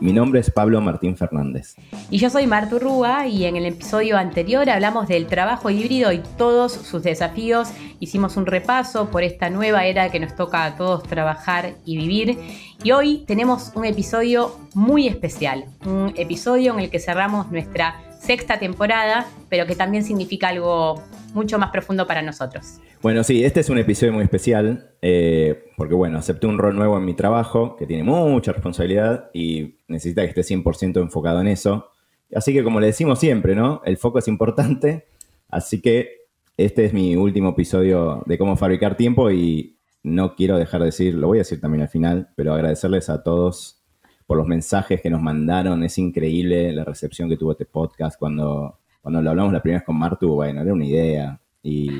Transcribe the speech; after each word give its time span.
Mi 0.00 0.12
nombre 0.12 0.38
es 0.38 0.50
Pablo 0.50 0.80
Martín 0.80 1.16
Fernández. 1.16 1.74
Y 2.08 2.18
yo 2.18 2.30
soy 2.30 2.46
Martu 2.46 2.78
Rúa 2.78 3.26
y 3.26 3.46
en 3.46 3.56
el 3.56 3.66
episodio 3.66 4.16
anterior 4.16 4.70
hablamos 4.70 5.08
del 5.08 5.26
trabajo 5.26 5.70
híbrido 5.70 6.12
y 6.12 6.22
todos 6.36 6.72
sus 6.72 7.02
desafíos. 7.02 7.68
Hicimos 7.98 8.36
un 8.36 8.46
repaso 8.46 9.10
por 9.10 9.24
esta 9.24 9.50
nueva 9.50 9.86
era 9.86 10.10
que 10.10 10.20
nos 10.20 10.36
toca 10.36 10.64
a 10.64 10.76
todos 10.76 11.02
trabajar 11.02 11.74
y 11.84 11.96
vivir. 11.96 12.38
Y 12.84 12.92
hoy 12.92 13.24
tenemos 13.26 13.72
un 13.74 13.86
episodio 13.86 14.56
muy 14.72 15.08
especial, 15.08 15.64
un 15.84 16.12
episodio 16.16 16.74
en 16.74 16.80
el 16.80 16.90
que 16.90 17.00
cerramos 17.00 17.50
nuestra 17.50 17.96
sexta 18.20 18.60
temporada, 18.60 19.26
pero 19.48 19.66
que 19.66 19.74
también 19.74 20.04
significa 20.04 20.48
algo 20.48 21.02
mucho 21.34 21.58
más 21.58 21.70
profundo 21.70 22.06
para 22.06 22.22
nosotros. 22.22 22.80
Bueno, 23.02 23.22
sí, 23.24 23.44
este 23.44 23.60
es 23.60 23.70
un 23.70 23.78
episodio 23.78 24.12
muy 24.12 24.24
especial 24.24 24.90
eh, 25.02 25.64
porque, 25.76 25.94
bueno, 25.94 26.18
acepté 26.18 26.46
un 26.46 26.58
rol 26.58 26.76
nuevo 26.76 26.98
en 26.98 27.04
mi 27.04 27.14
trabajo 27.14 27.76
que 27.76 27.86
tiene 27.86 28.02
mucha 28.02 28.52
responsabilidad 28.52 29.30
y 29.32 29.76
necesita 29.88 30.22
que 30.22 30.40
esté 30.40 30.54
100% 30.54 31.00
enfocado 31.00 31.40
en 31.40 31.48
eso. 31.48 31.90
Así 32.34 32.52
que, 32.52 32.62
como 32.62 32.80
le 32.80 32.88
decimos 32.88 33.18
siempre, 33.18 33.54
¿no? 33.54 33.80
El 33.84 33.96
foco 33.96 34.18
es 34.18 34.28
importante. 34.28 35.06
Así 35.48 35.80
que 35.80 36.28
este 36.56 36.84
es 36.84 36.92
mi 36.92 37.16
último 37.16 37.50
episodio 37.50 38.22
de 38.26 38.36
cómo 38.36 38.56
fabricar 38.56 38.96
tiempo 38.96 39.30
y 39.30 39.78
no 40.02 40.34
quiero 40.34 40.58
dejar 40.58 40.80
de 40.80 40.86
decir, 40.86 41.14
lo 41.14 41.28
voy 41.28 41.38
a 41.38 41.40
decir 41.40 41.60
también 41.60 41.82
al 41.82 41.88
final, 41.88 42.30
pero 42.36 42.54
agradecerles 42.54 43.08
a 43.08 43.22
todos 43.22 43.82
por 44.26 44.36
los 44.36 44.46
mensajes 44.46 45.00
que 45.00 45.08
nos 45.08 45.22
mandaron. 45.22 45.82
Es 45.84 45.98
increíble 45.98 46.72
la 46.72 46.84
recepción 46.84 47.28
que 47.28 47.36
tuvo 47.36 47.52
este 47.52 47.64
podcast 47.64 48.18
cuando 48.18 48.78
cuando 49.08 49.22
lo 49.22 49.30
hablamos 49.30 49.54
la 49.54 49.62
primera 49.62 49.78
vez 49.78 49.86
con 49.86 49.98
Martu, 49.98 50.34
bueno, 50.34 50.60
era 50.60 50.70
una 50.70 50.84
idea 50.84 51.40
y 51.62 51.90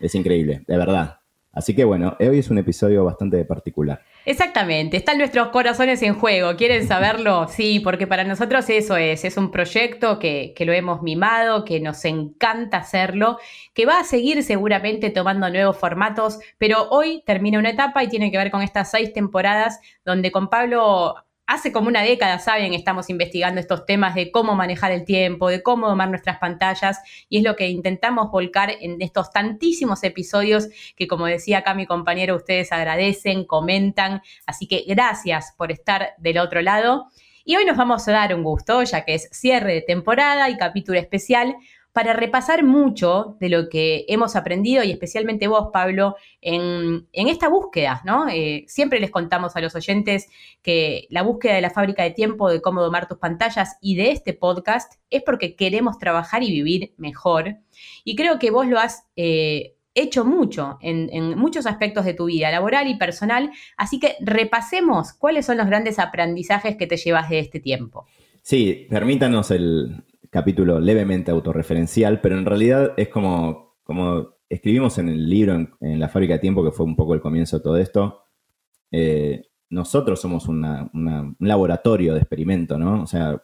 es 0.00 0.14
increíble, 0.14 0.64
de 0.66 0.76
verdad. 0.76 1.18
Así 1.50 1.74
que 1.74 1.82
bueno, 1.82 2.14
hoy 2.20 2.40
es 2.40 2.50
un 2.50 2.58
episodio 2.58 3.06
bastante 3.06 3.42
particular. 3.46 4.02
Exactamente, 4.26 4.98
están 4.98 5.16
nuestros 5.16 5.48
corazones 5.48 6.02
en 6.02 6.12
juego. 6.12 6.56
¿Quieren 6.56 6.86
saberlo? 6.86 7.48
Sí, 7.58 7.80
porque 7.80 8.06
para 8.06 8.22
nosotros 8.24 8.68
eso 8.68 8.98
es, 8.98 9.24
es 9.24 9.38
un 9.38 9.50
proyecto 9.50 10.18
que, 10.18 10.52
que, 10.54 10.66
lo 10.66 10.74
hemos 10.74 11.00
mimado, 11.00 11.64
que 11.64 11.80
nos 11.80 12.04
encanta 12.04 12.76
hacerlo, 12.76 13.38
que 13.72 13.86
va 13.86 14.00
a 14.00 14.04
seguir 14.04 14.42
seguramente 14.42 15.08
tomando 15.08 15.48
nuevos 15.48 15.78
formatos, 15.78 16.38
pero 16.58 16.90
hoy 16.90 17.22
termina 17.24 17.58
una 17.58 17.70
etapa 17.70 18.04
y 18.04 18.08
tiene 18.08 18.30
que 18.30 18.36
ver 18.36 18.50
con 18.50 18.60
estas 18.60 18.90
seis 18.90 19.14
temporadas 19.14 19.80
donde 20.04 20.30
con 20.30 20.50
Pablo 20.50 21.14
hace 21.48 21.72
como 21.72 21.88
una 21.88 22.02
década, 22.02 22.38
saben, 22.38 22.74
estamos 22.74 23.08
investigando 23.08 23.58
estos 23.58 23.86
temas 23.86 24.14
de 24.14 24.30
cómo 24.30 24.54
manejar 24.54 24.92
el 24.92 25.06
tiempo, 25.06 25.48
de 25.48 25.62
cómo 25.62 25.88
domar 25.88 26.10
nuestras 26.10 26.38
pantallas, 26.38 27.00
y 27.30 27.38
es 27.38 27.42
lo 27.42 27.56
que 27.56 27.68
intentamos 27.68 28.30
volcar 28.30 28.70
en 28.80 29.00
estos 29.00 29.30
tantísimos 29.30 30.04
episodios 30.04 30.68
que, 30.94 31.08
como 31.08 31.24
decía 31.24 31.58
acá 31.58 31.72
mi 31.72 31.86
compañero, 31.86 32.36
ustedes 32.36 32.70
agradecen, 32.70 33.46
comentan. 33.46 34.20
Así 34.44 34.68
que 34.68 34.84
gracias 34.86 35.54
por 35.56 35.72
estar 35.72 36.10
del 36.18 36.36
otro 36.36 36.60
lado. 36.60 37.06
Y 37.46 37.56
hoy 37.56 37.64
nos 37.64 37.78
vamos 37.78 38.06
a 38.06 38.12
dar 38.12 38.34
un 38.34 38.42
gusto, 38.42 38.82
ya 38.82 39.06
que 39.06 39.14
es 39.14 39.30
cierre 39.32 39.72
de 39.72 39.80
temporada 39.80 40.50
y 40.50 40.58
capítulo 40.58 40.98
especial, 40.98 41.56
para 41.92 42.12
repasar 42.12 42.64
mucho 42.64 43.36
de 43.40 43.48
lo 43.48 43.68
que 43.68 44.04
hemos 44.08 44.36
aprendido 44.36 44.84
y 44.84 44.90
especialmente 44.90 45.48
vos, 45.48 45.70
Pablo, 45.72 46.16
en, 46.40 47.06
esta 47.12 47.48
búsqueda, 47.48 48.02
¿no? 48.04 48.28
Eh, 48.28 48.64
siempre 48.68 49.00
les 49.00 49.10
contamos 49.10 49.56
a 49.56 49.60
los 49.60 49.74
oyentes 49.74 50.28
que 50.62 51.06
la 51.10 51.22
búsqueda 51.22 51.54
de 51.54 51.60
la 51.60 51.70
fábrica 51.70 52.02
de 52.02 52.10
tiempo, 52.10 52.50
de 52.50 52.60
cómo 52.60 52.82
domar 52.82 53.08
tus 53.08 53.18
pantallas 53.18 53.78
y 53.80 53.96
de 53.96 54.12
este 54.12 54.32
podcast 54.32 54.94
es 55.10 55.22
porque 55.22 55.56
queremos 55.56 55.98
trabajar 55.98 56.42
y 56.42 56.50
vivir 56.52 56.94
mejor. 56.98 57.56
Y 58.04 58.16
creo 58.16 58.38
que 58.38 58.50
vos 58.50 58.66
lo 58.66 58.78
has... 58.78 59.04
Eh, 59.16 59.74
hecho 59.94 60.24
mucho 60.24 60.78
en, 60.80 61.10
en, 61.12 61.36
muchos 61.36 61.66
aspectos 61.66 62.04
de 62.04 62.14
tu 62.14 62.26
vida, 62.26 62.52
laboral 62.52 62.86
y 62.86 62.96
personal. 62.96 63.50
Así 63.76 63.98
que 63.98 64.14
repasemos 64.20 65.12
cuáles 65.12 65.46
son 65.46 65.56
los 65.56 65.66
grandes 65.66 65.98
aprendizajes 65.98 66.76
que 66.76 66.86
te 66.86 66.96
llevas 66.96 67.28
de 67.28 67.40
este 67.40 67.58
tiempo. 67.58 68.06
Sí, 68.42 68.86
permítanos 68.88 69.50
el, 69.50 70.04
capítulo 70.30 70.80
levemente 70.80 71.30
autorreferencial, 71.30 72.20
pero 72.20 72.38
en 72.38 72.44
realidad 72.44 72.94
es 72.96 73.08
como, 73.08 73.76
como 73.82 74.36
escribimos 74.48 74.98
en 74.98 75.08
el 75.08 75.28
libro, 75.28 75.54
en, 75.80 76.00
la 76.00 76.08
fábrica 76.08 76.34
de 76.34 76.40
tiempo, 76.40 76.64
que 76.64 76.72
fue 76.72 76.86
un 76.86 76.96
poco 76.96 77.14
el 77.14 77.20
comienzo 77.20 77.58
de 77.58 77.62
todo 77.62 77.76
esto, 77.76 78.22
eh, 78.90 79.46
nosotros 79.70 80.20
somos 80.20 80.48
un 80.48 81.36
laboratorio 81.40 82.14
de 82.14 82.20
experimento, 82.20 82.78
¿no? 82.78 83.02
O 83.02 83.06
sea, 83.06 83.40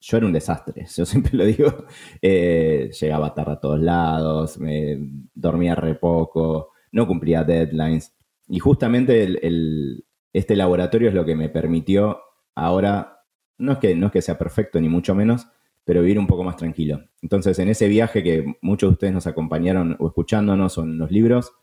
yo 0.00 0.16
era 0.16 0.26
un 0.26 0.32
desastre, 0.32 0.86
yo 0.96 1.04
siempre 1.04 1.32
lo 1.36 1.44
digo, 1.44 1.86
eh, 2.22 2.90
llegaba 3.00 3.34
tarde 3.34 3.52
a 3.52 3.60
todos 3.60 3.80
lados, 3.80 4.58
me 4.58 4.98
dormía 5.34 5.74
re 5.74 5.94
poco, 5.94 6.72
no 6.92 7.06
cumplía 7.06 7.44
deadlines, 7.44 8.14
y 8.48 8.58
justamente 8.58 9.38
este 10.32 10.56
laboratorio 10.56 11.08
es 11.08 11.14
lo 11.14 11.24
que 11.24 11.36
me 11.36 11.48
permitió 11.48 12.20
ahora, 12.54 13.24
no 13.58 13.72
es 13.72 13.78
que, 13.78 13.94
no 13.94 14.06
es 14.06 14.12
que 14.12 14.22
sea 14.22 14.38
perfecto 14.38 14.80
ni 14.80 14.88
mucho 14.88 15.14
menos, 15.14 15.48
pero 15.88 16.02
vivir 16.02 16.18
un 16.18 16.26
poco 16.26 16.44
más 16.44 16.58
tranquilo. 16.58 17.02
Entonces, 17.22 17.58
en 17.60 17.70
ese 17.70 17.88
viaje 17.88 18.22
que 18.22 18.44
muchos 18.60 18.90
de 18.90 18.92
ustedes 18.92 19.14
nos 19.14 19.26
acompañaron 19.26 19.96
o 19.98 20.08
escuchándonos 20.08 20.76
o 20.76 20.82
en 20.82 20.98
los 20.98 21.10
libros, 21.10 21.54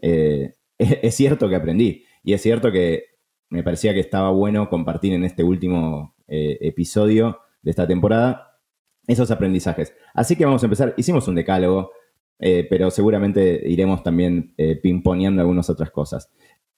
eh, 0.00 0.54
es, 0.78 1.14
cierto 1.14 1.48
que 1.48 1.54
aprendí. 1.54 2.02
Y 2.24 2.32
es 2.32 2.42
cierto 2.42 2.72
que 2.72 3.04
me 3.50 3.62
parecía 3.62 3.94
que 3.94 4.00
estaba 4.00 4.32
bueno 4.32 4.68
compartir 4.68 5.12
en 5.12 5.22
este 5.22 5.44
último 5.44 6.16
eh, 6.26 6.58
episodio 6.60 7.38
de 7.62 7.70
esta 7.70 7.86
temporada 7.86 8.58
esos 9.06 9.30
aprendizajes. 9.30 9.94
Así 10.12 10.34
que 10.34 10.44
vamos 10.44 10.64
a 10.64 10.66
empezar. 10.66 10.94
Hicimos 10.96 11.28
un 11.28 11.36
decálogo, 11.36 11.92
eh, 12.40 12.66
pero 12.68 12.90
seguramente 12.90 13.62
iremos 13.64 14.02
también 14.02 14.56
pimponeando 14.82 15.40
algunas 15.40 15.70
otras 15.70 15.92
cosas. 15.92 16.32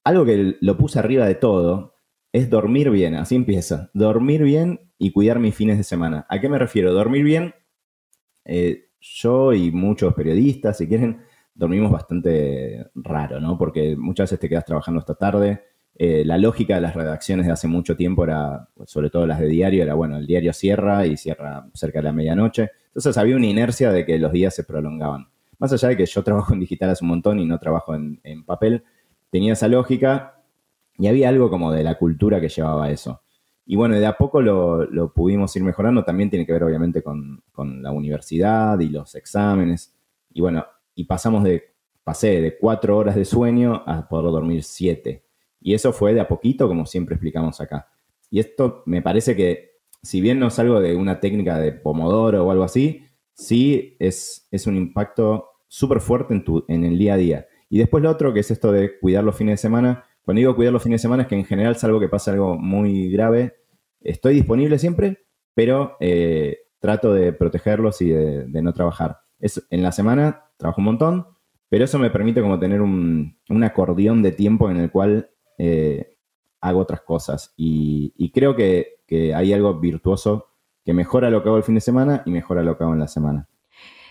Algo 0.04 0.26
que 0.26 0.58
lo 0.60 0.76
puse 0.76 0.98
arriba 0.98 1.24
de 1.24 1.36
todo 1.36 1.94
es 2.32 2.50
dormir 2.50 2.90
bien. 2.90 3.14
Así 3.14 3.34
empieza. 3.34 3.90
Dormir 3.94 4.42
bien 4.42 4.80
y 4.98 5.12
cuidar 5.12 5.38
mis 5.38 5.54
fines 5.54 5.78
de 5.78 5.84
semana. 5.84 6.26
¿A 6.28 6.40
qué 6.40 6.48
me 6.48 6.58
refiero? 6.58 6.92
Dormir 6.92 7.24
bien. 7.24 7.54
Eh, 8.44 8.88
yo 9.00 9.52
y 9.52 9.70
muchos 9.70 10.14
periodistas, 10.14 10.78
si 10.78 10.86
quieren, 10.86 11.22
dormimos 11.54 11.90
bastante 11.90 12.86
raro, 12.94 13.40
¿no? 13.40 13.56
Porque 13.58 13.96
muchas 13.96 14.24
veces 14.24 14.40
te 14.40 14.48
quedas 14.48 14.64
trabajando 14.64 15.00
hasta 15.00 15.14
tarde. 15.14 15.64
Eh, 15.96 16.24
la 16.24 16.38
lógica 16.38 16.76
de 16.76 16.80
las 16.80 16.94
redacciones 16.94 17.46
de 17.46 17.52
hace 17.52 17.68
mucho 17.68 17.96
tiempo 17.96 18.24
era, 18.24 18.68
sobre 18.86 19.10
todo 19.10 19.26
las 19.26 19.40
de 19.40 19.46
diario, 19.46 19.82
era, 19.82 19.94
bueno, 19.94 20.16
el 20.16 20.26
diario 20.26 20.52
cierra 20.52 21.06
y 21.06 21.16
cierra 21.16 21.66
cerca 21.74 21.98
de 21.98 22.04
la 22.04 22.12
medianoche. 22.12 22.70
Entonces 22.86 23.16
había 23.18 23.36
una 23.36 23.46
inercia 23.46 23.90
de 23.90 24.06
que 24.06 24.18
los 24.18 24.32
días 24.32 24.54
se 24.54 24.64
prolongaban. 24.64 25.28
Más 25.58 25.72
allá 25.72 25.88
de 25.88 25.96
que 25.96 26.06
yo 26.06 26.22
trabajo 26.22 26.54
en 26.54 26.60
digital 26.60 26.90
hace 26.90 27.04
un 27.04 27.10
montón 27.10 27.38
y 27.38 27.44
no 27.44 27.58
trabajo 27.58 27.94
en, 27.94 28.20
en 28.24 28.44
papel, 28.44 28.84
tenía 29.30 29.52
esa 29.52 29.68
lógica 29.68 30.39
y 31.00 31.08
había 31.08 31.30
algo 31.30 31.48
como 31.48 31.72
de 31.72 31.82
la 31.82 31.96
cultura 31.96 32.40
que 32.40 32.48
llevaba 32.48 32.90
eso. 32.90 33.22
Y 33.64 33.76
bueno, 33.76 33.98
de 33.98 34.04
a 34.04 34.16
poco 34.16 34.42
lo, 34.42 35.12
pudimos 35.14 35.54
ir 35.56 35.62
mejorando. 35.62 36.04
También 36.04 36.28
tiene 36.28 36.44
que 36.44 36.52
ver, 36.52 36.64
obviamente, 36.64 37.02
con, 37.02 37.42
la 37.82 37.90
universidad 37.90 38.78
y 38.80 38.88
los 38.88 39.14
exámenes. 39.14 39.94
Y 40.32 40.40
bueno, 40.40 40.66
y 40.94 41.04
pasamos 41.04 41.44
de, 41.44 41.74
pasé 42.04 42.40
de 42.40 42.58
cuatro 42.58 42.98
horas 42.98 43.14
de 43.14 43.24
sueño 43.24 43.82
a 43.86 44.08
poder 44.08 44.30
dormir 44.32 44.62
siete. 44.62 45.24
Y 45.60 45.74
eso 45.74 45.92
fue 45.92 46.12
de 46.14 46.20
a 46.20 46.28
poquito, 46.28 46.68
como 46.68 46.84
siempre 46.84 47.14
explicamos 47.14 47.60
acá. 47.60 47.88
Y 48.30 48.40
esto 48.40 48.82
me 48.86 49.02
parece 49.02 49.36
que, 49.36 49.78
si 50.02 50.20
bien 50.20 50.38
no 50.38 50.48
es 50.48 50.58
algo 50.58 50.80
de 50.80 50.96
una 50.96 51.20
técnica 51.20 51.58
de 51.58 51.72
pomodoro 51.72 52.44
o 52.44 52.50
algo 52.50 52.64
así, 52.64 53.04
sí 53.32 53.96
es, 53.98 54.46
es 54.50 54.66
un 54.66 54.76
impacto 54.76 55.46
súper 55.68 56.00
fuerte 56.00 56.34
en, 56.34 56.44
tu, 56.44 56.64
en 56.68 56.84
el 56.84 56.98
día 56.98 57.14
a 57.14 57.18
día. 57.18 57.46
Y 57.68 57.78
después 57.78 58.02
lo 58.02 58.10
otro, 58.10 58.34
que 58.34 58.40
es 58.40 58.50
esto 58.50 58.72
de 58.72 58.98
cuidar 58.98 59.22
los 59.22 59.36
fines 59.36 59.54
de 59.54 59.62
semana. 59.62 60.04
Cuando 60.30 60.38
digo 60.38 60.54
cuidar 60.54 60.72
los 60.72 60.84
fines 60.84 61.00
de 61.00 61.02
semana 61.02 61.24
es 61.24 61.28
que 61.28 61.34
en 61.34 61.44
general 61.44 61.72
es 61.72 61.82
algo 61.82 61.98
que 61.98 62.08
pasa 62.08 62.30
algo 62.30 62.56
muy 62.56 63.10
grave 63.10 63.56
estoy 64.00 64.34
disponible 64.34 64.78
siempre, 64.78 65.26
pero 65.56 65.96
eh, 65.98 66.58
trato 66.78 67.12
de 67.12 67.32
protegerlos 67.32 68.00
y 68.00 68.10
de, 68.10 68.62
no 68.62 68.72
trabajar. 68.72 69.22
Es, 69.40 69.66
en 69.70 69.82
la 69.82 69.90
semana 69.90 70.44
trabajo 70.56 70.80
un 70.80 70.84
montón, 70.84 71.26
pero 71.68 71.84
eso 71.84 71.98
me 71.98 72.10
permite 72.10 72.42
como 72.42 72.60
tener 72.60 72.80
un, 72.80 73.40
acordeón 73.64 74.22
de 74.22 74.30
tiempo 74.30 74.70
en 74.70 74.76
el 74.76 74.92
cual 74.92 75.30
eh, 75.58 76.16
hago 76.60 76.78
otras 76.78 77.00
cosas. 77.00 77.52
Y, 77.56 78.30
creo 78.32 78.54
que, 78.54 79.00
hay 79.34 79.52
algo 79.52 79.80
virtuoso 79.80 80.46
que 80.84 80.94
mejora 80.94 81.28
lo 81.28 81.42
que 81.42 81.48
hago 81.48 81.58
el 81.58 81.64
fin 81.64 81.74
de 81.74 81.80
semana 81.80 82.22
y 82.24 82.30
mejora 82.30 82.62
lo 82.62 82.78
que 82.78 82.84
hago 82.84 82.92
en 82.92 83.00
la 83.00 83.08
semana. 83.08 83.48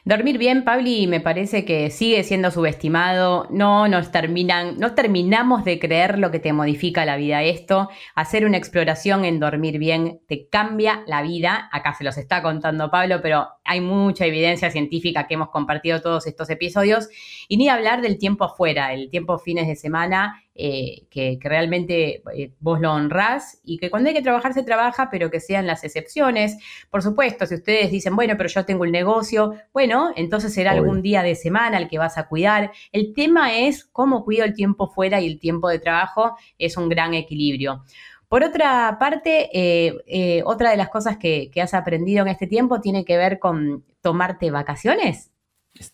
Dormir 0.09 0.39
bien, 0.39 0.63
Pabli, 0.63 1.05
me 1.05 1.19
parece 1.19 1.65
que 1.65 1.91
sigue 1.91 2.23
siendo 2.23 2.49
subestimado. 2.49 3.45
No 3.51 3.87
nos 3.87 4.09
terminan, 4.09 4.79
no 4.79 4.95
terminamos 4.95 5.63
de 5.63 5.77
creer 5.77 6.17
lo 6.17 6.31
que 6.31 6.39
te 6.39 6.51
modifica 6.51 7.05
la 7.05 7.15
vida 7.15 7.43
esto. 7.43 7.89
Hacer 8.15 8.43
una 8.43 8.57
exploración 8.57 9.23
en 9.23 9.39
dormir 9.39 9.77
bien 9.77 10.19
te 10.27 10.47
cambia 10.49 11.03
la 11.05 11.21
vida. 11.21 11.69
Acá 11.71 11.93
se 11.93 12.03
los 12.03 12.17
está 12.17 12.41
contando 12.41 12.89
Pablo, 12.89 13.19
pero 13.21 13.49
hay 13.69 13.81
mucha 13.81 14.25
evidencia 14.25 14.71
científica 14.71 15.27
que 15.27 15.35
hemos 15.35 15.49
compartido 15.49 16.01
todos 16.01 16.25
estos 16.25 16.49
episodios. 16.49 17.07
Y 17.47 17.57
ni 17.57 17.69
hablar 17.69 18.01
del 18.01 18.17
tiempo 18.17 18.43
afuera, 18.43 18.95
el 18.95 19.11
tiempo 19.11 19.37
fines 19.37 19.67
de 19.67 19.75
semana 19.75 20.43
eh, 20.55 21.03
que, 21.11 21.37
realmente 21.39 22.23
eh, 22.35 22.51
vos 22.59 22.81
lo 22.81 22.91
honrás 22.91 23.61
y 23.63 23.77
que 23.77 23.91
cuando 23.91 24.09
hay 24.09 24.15
que 24.15 24.23
trabajar 24.23 24.55
se 24.55 24.63
trabaja, 24.63 25.09
pero 25.11 25.29
que 25.29 25.39
sean 25.39 25.67
las 25.67 25.83
excepciones. 25.83 26.57
Por 26.89 27.03
supuesto, 27.03 27.45
si 27.45 27.53
ustedes 27.53 27.91
dicen, 27.91 28.15
bueno, 28.15 28.33
pero 28.37 28.49
yo 28.49 28.65
tengo 28.65 28.85
el 28.85 28.91
negocio, 28.91 29.53
bueno, 29.71 30.13
entonces 30.15 30.51
será 30.51 30.71
algún 30.71 31.03
día 31.03 31.21
de 31.21 31.35
semana 31.35 31.77
el 31.77 31.87
que 31.87 31.99
vas 31.99 32.17
a 32.17 32.27
cuidar. 32.27 32.71
El 32.91 33.13
tema 33.13 33.55
es 33.55 33.85
cómo 33.85 34.25
cuido 34.25 34.45
el 34.45 34.55
tiempo 34.55 34.87
fuera 34.87 35.21
y 35.21 35.27
el 35.27 35.39
tiempo 35.39 35.69
de 35.69 35.77
trabajo 35.77 36.35
es 36.57 36.75
un 36.75 36.89
gran 36.89 37.13
equilibrio. 37.13 37.83
Por 38.29 38.43
otra 38.43 38.97
parte, 38.99 39.49
eh, 39.53 40.43
otra 40.45 40.71
de 40.71 40.77
las 40.77 40.89
cosas 40.89 41.17
que, 41.17 41.51
que 41.51 41.61
has 41.61 41.73
aprendido 41.73 42.21
en 42.21 42.29
este 42.29 42.47
tiempo 42.47 42.79
tiene 42.79 43.03
que 43.03 43.17
ver 43.17 43.39
con 43.39 43.83
tomarte 44.01 44.51
vacaciones 44.51 45.31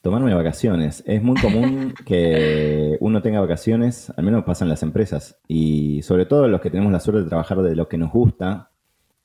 tomarme 0.01 0.33
vacaciones. 0.33 1.03
Es 1.05 1.21
muy 1.21 1.39
común 1.39 1.93
que 2.05 2.97
uno 2.99 3.21
tenga 3.21 3.39
vacaciones, 3.39 4.11
al 4.15 4.23
menos 4.23 4.43
pasa 4.43 4.65
en 4.65 4.69
las 4.69 4.83
empresas. 4.83 5.37
Y 5.47 6.01
sobre 6.01 6.25
todo 6.25 6.47
los 6.47 6.61
que 6.61 6.69
tenemos 6.69 6.91
la 6.91 6.99
suerte 6.99 7.23
de 7.23 7.29
trabajar 7.29 7.61
de 7.61 7.75
lo 7.75 7.87
que 7.87 7.97
nos 7.97 8.11
gusta, 8.11 8.71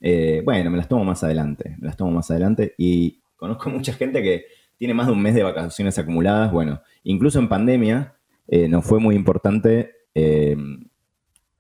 eh, 0.01 0.43
bueno, 0.45 0.71
me 0.71 0.77
las 0.77 0.89
tomo 0.89 1.05
más 1.05 1.25
adelante. 1.25 1.77
Me 1.79 1.87
las 1.87 1.97
tomo 1.97 2.11
más 2.11 2.31
adelante. 2.31 2.75
Y 2.77 3.21
conozco 3.37 3.71
mucha 3.71 3.93
gente 3.93 4.23
que 4.23 4.47
tiene 4.77 4.95
más 4.95 5.07
de 5.07 5.13
un 5.13 5.23
mes 5.23 5.35
de 5.35 5.43
vacaciones 5.43 5.99
acumuladas. 5.99 6.53
Bueno, 6.53 6.83
incluso 7.05 7.39
en 7.39 7.49
pandemia 7.49 8.15
eh, 8.49 8.69
nos 8.69 8.85
fue 8.85 8.99
muy 8.99 9.15
importante 9.15 9.95
eh, 10.15 10.57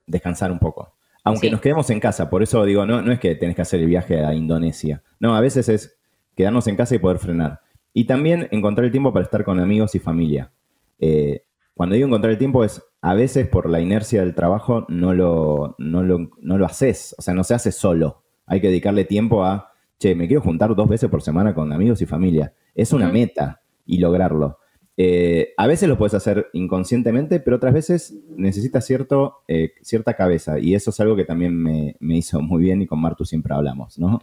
descansar 0.06 0.52
un 0.52 0.58
poco. 0.58 0.94
Aunque 1.30 1.50
nos 1.50 1.60
quedemos 1.60 1.88
en 1.90 2.00
casa, 2.00 2.28
por 2.30 2.42
eso 2.42 2.64
digo, 2.64 2.86
no, 2.86 3.02
no 3.02 3.12
es 3.12 3.20
que 3.20 3.34
tenés 3.34 3.56
que 3.56 3.62
hacer 3.62 3.80
el 3.80 3.86
viaje 3.86 4.24
a 4.24 4.34
Indonesia. 4.34 5.02
No, 5.18 5.34
a 5.34 5.40
veces 5.40 5.68
es 5.68 5.98
quedarnos 6.36 6.66
en 6.66 6.76
casa 6.76 6.94
y 6.94 6.98
poder 6.98 7.18
frenar. 7.18 7.60
Y 7.92 8.04
también 8.04 8.48
encontrar 8.50 8.84
el 8.84 8.92
tiempo 8.92 9.12
para 9.12 9.24
estar 9.24 9.44
con 9.44 9.58
amigos 9.58 9.94
y 9.94 9.98
familia. 9.98 10.52
Eh, 10.98 11.44
cuando 11.74 11.94
digo 11.94 12.06
encontrar 12.06 12.32
el 12.32 12.38
tiempo 12.38 12.62
es, 12.62 12.82
a 13.00 13.14
veces 13.14 13.48
por 13.48 13.68
la 13.68 13.80
inercia 13.80 14.20
del 14.20 14.34
trabajo 14.34 14.84
no 14.88 15.14
lo, 15.14 15.76
no 15.78 16.02
lo, 16.02 16.66
haces, 16.66 17.14
o 17.18 17.22
sea, 17.22 17.34
no 17.34 17.42
se 17.42 17.54
hace 17.54 17.72
solo. 17.72 18.22
Hay 18.46 18.60
que 18.60 18.68
dedicarle 18.68 19.04
tiempo 19.04 19.44
a, 19.44 19.72
che, 19.98 20.14
me 20.14 20.26
quiero 20.26 20.42
juntar 20.42 20.74
dos 20.74 20.88
veces 20.88 21.08
por 21.08 21.22
semana 21.22 21.54
con 21.54 21.72
amigos 21.72 22.02
y 22.02 22.06
familia. 22.06 22.52
Es 22.74 22.92
una 22.92 23.08
meta 23.08 23.62
y 23.86 23.98
lograrlo. 23.98 24.58
Eh, 25.02 25.54
a 25.56 25.66
veces 25.66 25.88
lo 25.88 25.96
puedes 25.96 26.12
hacer 26.12 26.50
inconscientemente, 26.52 27.40
pero 27.40 27.56
otras 27.56 27.72
veces 27.72 28.14
necesitas 28.36 28.84
cierto, 28.84 29.44
eh, 29.48 29.72
cierta 29.80 30.12
cabeza. 30.12 30.58
Y 30.58 30.74
eso 30.74 30.90
es 30.90 31.00
algo 31.00 31.16
que 31.16 31.24
también 31.24 31.56
me, 31.56 31.96
me, 32.00 32.18
hizo 32.18 32.42
muy 32.42 32.64
bien 32.64 32.82
y 32.82 32.86
con 32.86 33.00
Martu 33.00 33.24
siempre 33.24 33.54
hablamos, 33.54 33.98
¿no? 33.98 34.20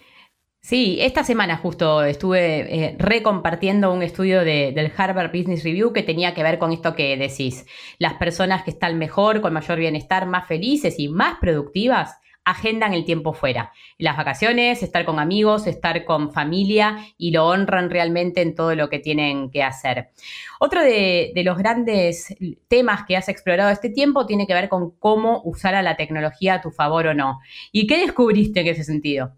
Sí, 0.62 1.00
esta 1.00 1.24
semana 1.24 1.57
justo 1.57 2.03
estuve 2.03 2.89
eh, 2.89 2.95
recompartiendo 3.00 3.91
un 3.91 4.03
estudio 4.03 4.44
del 4.44 4.91
Harvard 4.95 5.31
Business 5.35 5.63
Review 5.63 5.94
que 5.94 6.03
tenía 6.03 6.35
que 6.35 6.44
ver 6.44 6.59
con 6.59 6.71
esto 6.71 6.94
que 6.94 7.18
decís. 7.18 7.65
Las 7.97 8.13
personas 8.13 8.62
que 8.62 8.69
están 8.69 9.00
mejor, 9.00 9.41
con 9.41 9.53
mayor 9.53 9.80
bienestar, 9.80 10.27
más 10.27 10.47
felices 10.47 11.00
y 11.00 11.07
más 11.07 11.39
productivas, 11.41 12.19
agendan 12.47 12.94
el 12.94 13.03
tiempo 13.03 13.33
fuera. 13.33 13.73
Las 13.97 14.15
vacaciones, 14.15 14.81
estar 14.81 15.03
con 15.03 15.19
amigos, 15.19 15.67
estar 15.67 16.05
con 16.05 16.31
familia 16.31 16.97
y 17.17 17.31
lo 17.31 17.45
honran 17.45 17.89
realmente 17.89 18.41
en 18.41 18.55
todo 18.55 18.73
lo 18.73 18.88
que 18.88 18.99
tienen 18.99 19.51
que 19.51 19.63
hacer. 19.63 20.11
Otro 20.57 20.81
de, 20.81 21.33
de, 21.35 21.44
los 21.44 21.57
grandes 21.57 22.33
temas 22.69 23.05
que 23.05 23.17
has 23.17 23.27
explorado 23.27 23.69
este 23.69 23.89
tiempo 23.89 24.25
tiene 24.25 24.47
que 24.47 24.53
ver 24.53 24.69
con 24.69 24.91
cómo 24.91 25.41
usar 25.44 25.75
a 25.75 25.81
la 25.81 25.97
tecnología 25.97 26.55
a 26.55 26.61
tu 26.61 26.71
favor 26.71 27.07
o 27.07 27.13
no. 27.13 27.39
¿Y 27.73 27.85
qué 27.85 27.97
descubriste 27.99 28.61
en 28.61 28.67
ese 28.67 28.85
sentido? 28.85 29.33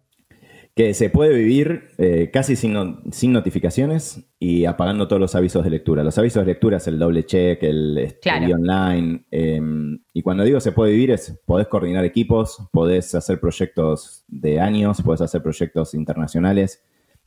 Que 0.79 0.93
se 0.93 1.09
puede 1.09 1.35
vivir 1.35 1.89
eh, 1.97 2.29
casi 2.31 2.55
sin, 2.55 2.73
sin, 3.11 3.33
notificaciones 3.33 4.23
y 4.39 4.63
apagando 4.63 5.09
todos 5.09 5.19
los 5.19 5.35
avisos 5.35 5.65
de 5.65 5.71
lectura. 5.71 6.05
Los 6.05 6.17
avisos 6.17 6.45
de 6.45 6.53
lectura 6.53 6.77
es 6.77 6.87
el 6.87 6.97
doble 6.97 7.25
check, 7.25 7.61
el 7.63 7.97
estudio 7.97 8.55
online. 8.55 9.25
Em, 9.29 9.99
y 10.13 10.21
cuando 10.21 10.45
digo 10.45 10.61
se 10.61 10.71
puede 10.71 10.93
vivir 10.93 11.11
es, 11.11 11.37
podés 11.45 11.67
coordinar 11.67 12.05
equipos, 12.05 12.65
podés 12.71 13.13
hacer 13.13 13.41
proyectos 13.41 14.23
de 14.29 14.61
años, 14.61 15.01
podés 15.01 15.19
hacer 15.19 15.43
proyectos 15.43 15.93
internacionales. 15.93 16.81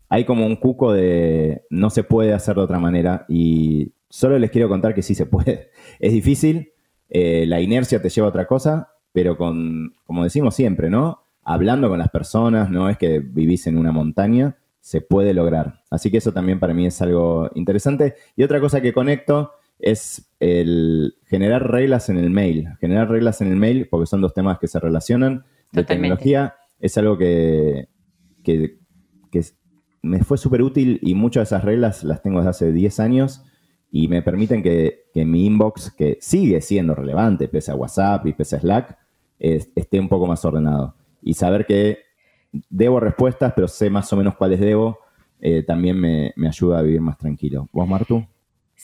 Hay 0.09 0.25
como 0.25 0.47
un 0.47 0.57
cuco 0.57 0.95
de 0.95 1.67
no 1.69 1.91
se 1.91 2.05
puede 2.05 2.33
hacer 2.33 2.55
de 2.55 2.63
otra 2.63 2.79
manera 2.79 3.27
y 3.29 3.93
solo 4.09 4.39
les 4.39 4.51
quiero 4.51 4.71
contar 4.71 4.95
que 4.95 5.03
sí 5.03 5.15
se 5.15 5.27
puede. 5.27 5.69
Es 6.01 6.15
difícil, 6.15 6.73
eh, 7.11 7.45
la 7.47 7.61
inercia 7.61 8.01
te 8.01 8.09
lleva 8.09 8.29
a 8.29 8.31
otra 8.31 8.47
cosa, 8.47 8.95
pero 9.13 9.37
con, 9.37 9.93
como 10.07 10.25
decimos 10.25 10.55
siempre, 10.55 10.89
¿no? 10.89 11.23
Hablando 11.45 11.89
con 11.89 11.99
las 11.99 12.11
personas, 12.11 12.71
no 12.71 12.89
es 12.89 12.99
que 12.99 13.21
vivís 13.21 13.67
en 13.67 13.79
una 13.79 13.93
montaña, 13.93 14.57
se 14.81 15.01
puede 15.01 15.35
lograr. 15.35 15.83
Así 15.91 16.11
que 16.11 16.19
eso 16.19 16.33
también 16.33 16.59
para 16.59 16.75
mí 16.75 16.87
es 16.87 17.01
algo 17.03 17.51
interesante. 17.55 18.15
Y 18.37 18.43
otra 18.43 18.61
cosa 18.61 18.81
que 18.81 18.93
conecto 18.93 19.53
es 19.79 20.33
el 20.41 21.15
generar 21.27 21.71
reglas 21.71 22.09
en 22.09 22.19
el 22.19 22.31
mail. 22.31 22.69
Generar 22.81 23.09
reglas 23.09 23.41
en 23.41 23.49
el 23.49 23.57
mail, 23.57 23.89
porque 23.89 24.07
son 24.07 24.21
dos 24.21 24.35
temas 24.35 24.59
que 24.59 24.69
se 24.69 24.81
relacionan. 24.81 25.45
De 25.73 25.85
tecnología 25.85 26.55
es 26.81 26.99
algo 26.99 27.17
que, 27.17 27.89
que, 28.43 28.79
me 30.05 30.25
fue 30.25 30.37
súper 30.37 30.63
útil 30.63 30.99
y 31.01 31.15
muchas 31.15 31.43
de 31.43 31.57
esas 31.57 31.65
reglas 31.65 32.03
las 32.03 32.23
tengo 32.23 32.39
desde 32.39 32.51
hace 32.51 32.73
10 32.73 32.99
años 32.99 33.45
y 33.89 34.09
me 34.09 34.21
permiten 34.21 34.61
que, 34.61 35.05
mi 35.15 35.47
inbox, 35.47 35.93
que 35.93 36.19
sigue 36.21 36.61
siendo 36.61 36.97
relevante, 36.97 37.47
pese 37.47 37.71
a 37.71 37.77
WhatsApp 37.77 38.27
y 38.27 38.33
pese 38.33 38.57
a 38.57 38.61
Slack, 38.61 38.99
esté 39.39 40.01
un 40.01 40.09
poco 40.09 40.27
más 40.27 40.45
ordenado 40.45 40.97
y 41.23 41.35
saber 41.35 41.65
que 41.67 42.01
debo 42.69 43.01
respuestas, 43.01 43.53
pero 43.55 43.69
sé 43.69 43.89
más 43.89 44.13
o 44.13 44.17
menos 44.17 44.35
cuáles 44.37 44.61
debo, 44.61 44.99
eh, 45.41 45.63
también 45.63 45.99
me, 45.99 46.33
me, 46.37 46.49
ayuda 46.49 46.79
a 46.79 46.83
vivir 46.83 47.01
más 47.01 47.19
tranquilo. 47.19 47.69
¿Vos, 47.73 47.89
Martu? 47.89 48.27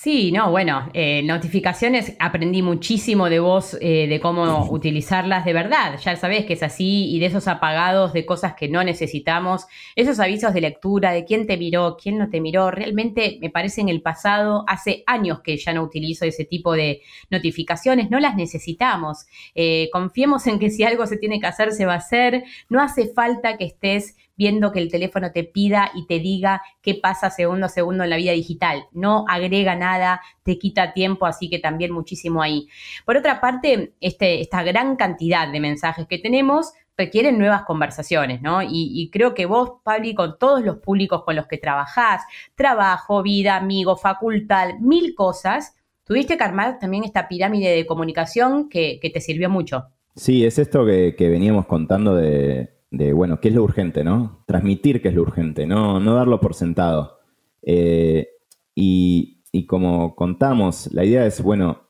Sí, 0.00 0.30
no, 0.30 0.52
bueno, 0.52 0.88
eh, 0.94 1.24
notificaciones, 1.24 2.14
aprendí 2.20 2.62
muchísimo 2.62 3.28
de 3.28 3.40
vos, 3.40 3.76
eh, 3.80 4.06
de 4.06 4.20
cómo 4.20 4.66
utilizarlas 4.70 5.44
de 5.44 5.52
verdad. 5.52 5.98
Ya 5.98 6.14
sabés 6.14 6.46
que 6.46 6.52
es 6.52 6.62
así 6.62 7.12
y 7.12 7.18
de 7.18 7.26
esos 7.26 7.48
apagados 7.48 8.12
de 8.12 8.24
cosas 8.24 8.54
que 8.54 8.68
no 8.68 8.84
necesitamos, 8.84 9.66
esos 9.96 10.20
avisos 10.20 10.54
de 10.54 10.60
lectura, 10.60 11.10
de 11.10 11.24
quién 11.24 11.48
te 11.48 11.56
miró, 11.56 11.96
quién 12.00 12.16
no 12.16 12.30
te 12.30 12.40
miró, 12.40 12.70
realmente 12.70 13.38
me 13.40 13.50
parece 13.50 13.80
en 13.80 13.88
el 13.88 14.00
pasado, 14.00 14.64
hace 14.68 15.02
años 15.08 15.40
que 15.40 15.56
ya 15.56 15.72
no 15.72 15.82
utilizo 15.82 16.24
ese 16.24 16.44
tipo 16.44 16.74
de 16.74 17.02
notificaciones, 17.28 18.08
no 18.08 18.20
las 18.20 18.36
necesitamos. 18.36 19.26
Eh, 19.56 19.88
confiemos 19.92 20.46
en 20.46 20.60
que 20.60 20.70
si 20.70 20.84
algo 20.84 21.08
se 21.08 21.16
tiene 21.16 21.40
que 21.40 21.48
hacer, 21.48 21.72
se 21.72 21.86
va 21.86 21.94
a 21.94 21.96
hacer. 21.96 22.44
No 22.68 22.80
hace 22.80 23.08
falta 23.12 23.56
que 23.56 23.64
estés 23.64 24.14
viendo 24.38 24.70
que 24.70 24.78
el 24.78 24.90
teléfono 24.90 25.32
te 25.32 25.42
pida 25.42 25.90
y 25.94 26.06
te 26.06 26.20
diga 26.20 26.62
qué 26.80 26.94
pasa 26.94 27.28
segundo 27.28 27.66
a 27.66 27.68
segundo 27.68 28.04
en 28.04 28.10
la 28.10 28.16
vida 28.16 28.32
digital. 28.32 28.84
No 28.92 29.24
agrega 29.28 29.74
nada, 29.74 30.22
te 30.44 30.58
quita 30.58 30.92
tiempo, 30.92 31.26
así 31.26 31.50
que 31.50 31.58
también 31.58 31.90
muchísimo 31.92 32.40
ahí. 32.40 32.68
Por 33.04 33.16
otra 33.16 33.40
parte, 33.40 33.94
este, 34.00 34.40
esta 34.40 34.62
gran 34.62 34.94
cantidad 34.96 35.50
de 35.50 35.60
mensajes 35.60 36.06
que 36.06 36.18
tenemos 36.18 36.72
requieren 36.96 37.38
nuevas 37.38 37.62
conversaciones, 37.62 38.40
¿no? 38.42 38.60
Y, 38.62 39.08
creo 39.12 39.34
que 39.34 39.46
vos, 39.46 39.74
Pablo, 39.84 40.14
con 40.16 40.38
todos 40.38 40.64
los 40.64 40.78
públicos 40.78 41.22
con 41.24 41.36
los 41.36 41.46
que 41.46 41.58
trabajás, 41.58 42.22
trabajo, 42.56 43.22
vida, 43.22 43.56
amigo, 43.56 43.96
facultad, 43.96 44.74
mil 44.80 45.14
cosas, 45.14 45.76
tuviste 46.04 46.36
que 46.36 46.42
armar 46.42 46.78
también 46.80 47.04
esta 47.04 47.28
pirámide 47.28 47.70
de 47.70 47.86
comunicación 47.86 48.68
que, 48.68 48.98
te 49.00 49.20
sirvió 49.20 49.48
mucho. 49.48 49.86
Sí, 50.16 50.44
es 50.44 50.58
esto 50.58 50.84
que 50.84 51.28
veníamos 51.28 51.66
contando 51.66 52.16
de, 52.16 52.77
de, 52.90 53.12
bueno, 53.12 53.40
qué 53.40 53.48
es 53.48 53.54
lo 53.54 53.62
urgente, 53.62 54.04
¿no? 54.04 54.44
Transmitir 54.46 55.02
qué 55.02 55.08
es 55.08 55.14
lo 55.14 55.22
urgente, 55.22 55.66
no, 55.66 56.00
no 56.00 56.14
darlo 56.14 56.40
por 56.40 56.54
sentado. 56.54 57.18
Eh, 57.62 58.28
y, 58.74 59.34
como 59.66 60.14
contamos, 60.14 60.88
la 60.92 61.04
idea 61.04 61.26
es, 61.26 61.42
bueno, 61.42 61.88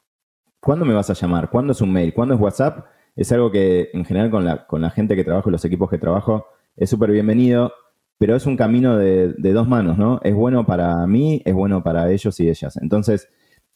¿cuándo 0.60 0.84
me 0.84 0.94
vas 0.94 1.10
a 1.10 1.14
llamar? 1.14 1.50
¿Cuándo 1.50 1.72
es 1.72 1.80
un 1.80 1.92
mail? 1.92 2.14
¿Cuándo 2.14 2.34
es 2.34 2.40
WhatsApp? 2.40 2.86
Es 3.14 3.30
algo 3.32 3.50
que 3.50 3.90
en 3.92 4.04
general 4.04 4.30
con 4.30 4.44
la, 4.44 4.66
con 4.66 4.80
la 4.80 4.90
gente 4.90 5.14
que 5.14 5.24
trabajo 5.24 5.50
y 5.50 5.52
los 5.52 5.64
equipos 5.64 5.90
que 5.90 5.98
trabajo 5.98 6.46
es 6.76 6.88
súper 6.88 7.10
bienvenido, 7.10 7.72
pero 8.16 8.34
es 8.34 8.46
un 8.46 8.56
camino 8.56 8.96
de, 8.96 9.34
de, 9.34 9.52
dos 9.52 9.68
manos, 9.68 9.98
¿no? 9.98 10.20
Es 10.24 10.34
bueno 10.34 10.64
para 10.66 11.06
mí, 11.06 11.42
es 11.44 11.54
bueno 11.54 11.82
para 11.82 12.10
ellos 12.10 12.40
y 12.40 12.48
ellas. 12.48 12.76
Entonces, 12.78 13.28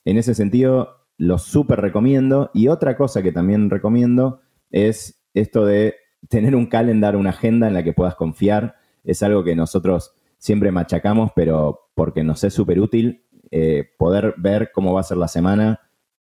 en 0.05 0.17
ese 0.17 0.35
sentido, 0.35 1.03
lo 1.19 1.39
súper 1.39 1.81
recomiendo. 1.81 2.51
Y 2.55 2.69
otra 2.69 2.97
cosa 2.97 3.23
que 3.23 3.33
también 3.33 3.71
recomiendo 3.71 4.41
es 4.71 5.23
esto 5.35 5.65
de 5.65 5.95
tener 6.29 6.55
un 6.57 6.67
calendar, 6.67 7.17
una 7.17 7.31
agenda 7.31 7.69
en 7.69 7.75
la 7.75 7.83
que 7.83 7.93
puedas 7.93 8.15
confiar, 8.15 8.77
es 9.05 9.23
algo 9.23 9.45
que 9.45 9.57
nosotros 9.57 10.15
siempre 10.39 10.71
machacamos, 10.71 11.31
pero 11.35 11.89
porque 11.95 12.23
nos 12.25 12.45
es 12.45 12.55
súper 12.55 12.81
útil. 12.81 13.25
Eh, 13.51 13.91
poder 13.99 14.35
ver 14.39 14.71
cómo 14.73 14.95
va 14.95 15.01
a 15.01 15.05
ser 15.05 15.19
la 15.19 15.29
semana 15.29 15.81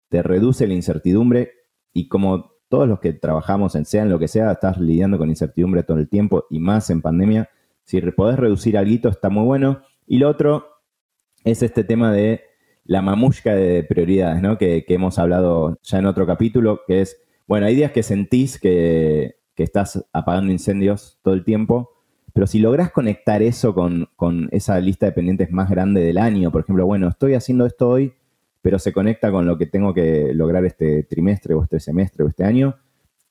te 0.10 0.24
reduce 0.24 0.67
la 0.67 0.74
incertidumbre 0.74 1.51
y 1.94 2.08
como 2.08 2.51
todos 2.70 2.88
los 2.88 3.00
que 3.00 3.13
trabajamos 3.13 3.75
en 3.75 3.86
sea 3.86 4.03
en 4.03 4.10
lo 4.10 4.20
que 4.20 4.27
sea, 4.27 4.51
estás 4.51 4.77
lidiando 4.77 5.17
con 5.17 5.29
incertidumbre 5.29 5.84
todo 5.84 5.98
el 5.98 6.10
tiempo 6.10 6.46
y 6.50 6.60
más 6.60 6.89
en 6.89 7.01
pandemia, 7.01 7.50
si 7.84 8.01
podés 8.01 8.38
reducir 8.38 8.77
algo 8.77 9.10
está 9.10 9.29
muy 9.29 9.46
bueno. 9.46 9.82
Y 10.06 10.20
lo 10.20 10.29
otro 10.29 10.67
es 11.44 11.63
este 11.63 11.84
tema 11.84 12.12
de 12.12 12.41
la 12.84 13.01
mamushka 13.01 13.56
de 13.56 13.84
prioridades, 13.84 14.41
¿no? 14.41 14.58
Que, 14.58 14.84
hemos 14.88 15.17
hablado 15.20 15.79
ya 15.82 16.00
en 16.00 16.06
otro 16.06 16.25
capítulo, 16.25 16.82
que 16.86 17.01
es, 17.01 17.22
bueno, 17.48 17.65
hay 17.65 17.75
días 17.75 17.91
que 17.91 18.03
sentís 18.03 18.60
que, 19.58 19.64
estás 19.64 20.06
apagando 20.14 20.52
incendios 20.52 21.20
todo 21.24 21.34
el 21.34 21.44
tiempo, 21.44 21.92
pero 22.34 22.46
si 22.46 22.60
lográs 22.60 22.92
conectar 22.92 23.42
eso 23.42 23.74
con, 23.74 24.08
con, 24.16 24.48
esa 24.52 24.80
lista 24.80 25.08
de 25.08 25.12
pendientes 25.12 25.52
más 25.52 25.70
grande 25.70 26.02
del 26.02 26.20
año, 26.20 26.52
por 26.52 26.62
ejemplo, 26.62 26.86
bueno, 26.86 27.10
estoy 27.10 27.34
haciendo 27.34 27.66
esto 27.66 27.90
hoy, 27.90 28.14
pero 28.62 28.80
se 28.80 28.94
conecta 28.94 29.32
con 29.32 29.46
lo 29.46 29.58
que 29.58 29.66
tengo 29.66 29.94
que 29.94 30.34
lograr 30.34 30.64
este 30.66 31.04
trimestre 31.04 31.56
o 31.56 31.64
este 31.64 31.80
semestre 31.80 32.24
o 32.24 32.28
este 32.28 32.44
año, 32.44 32.76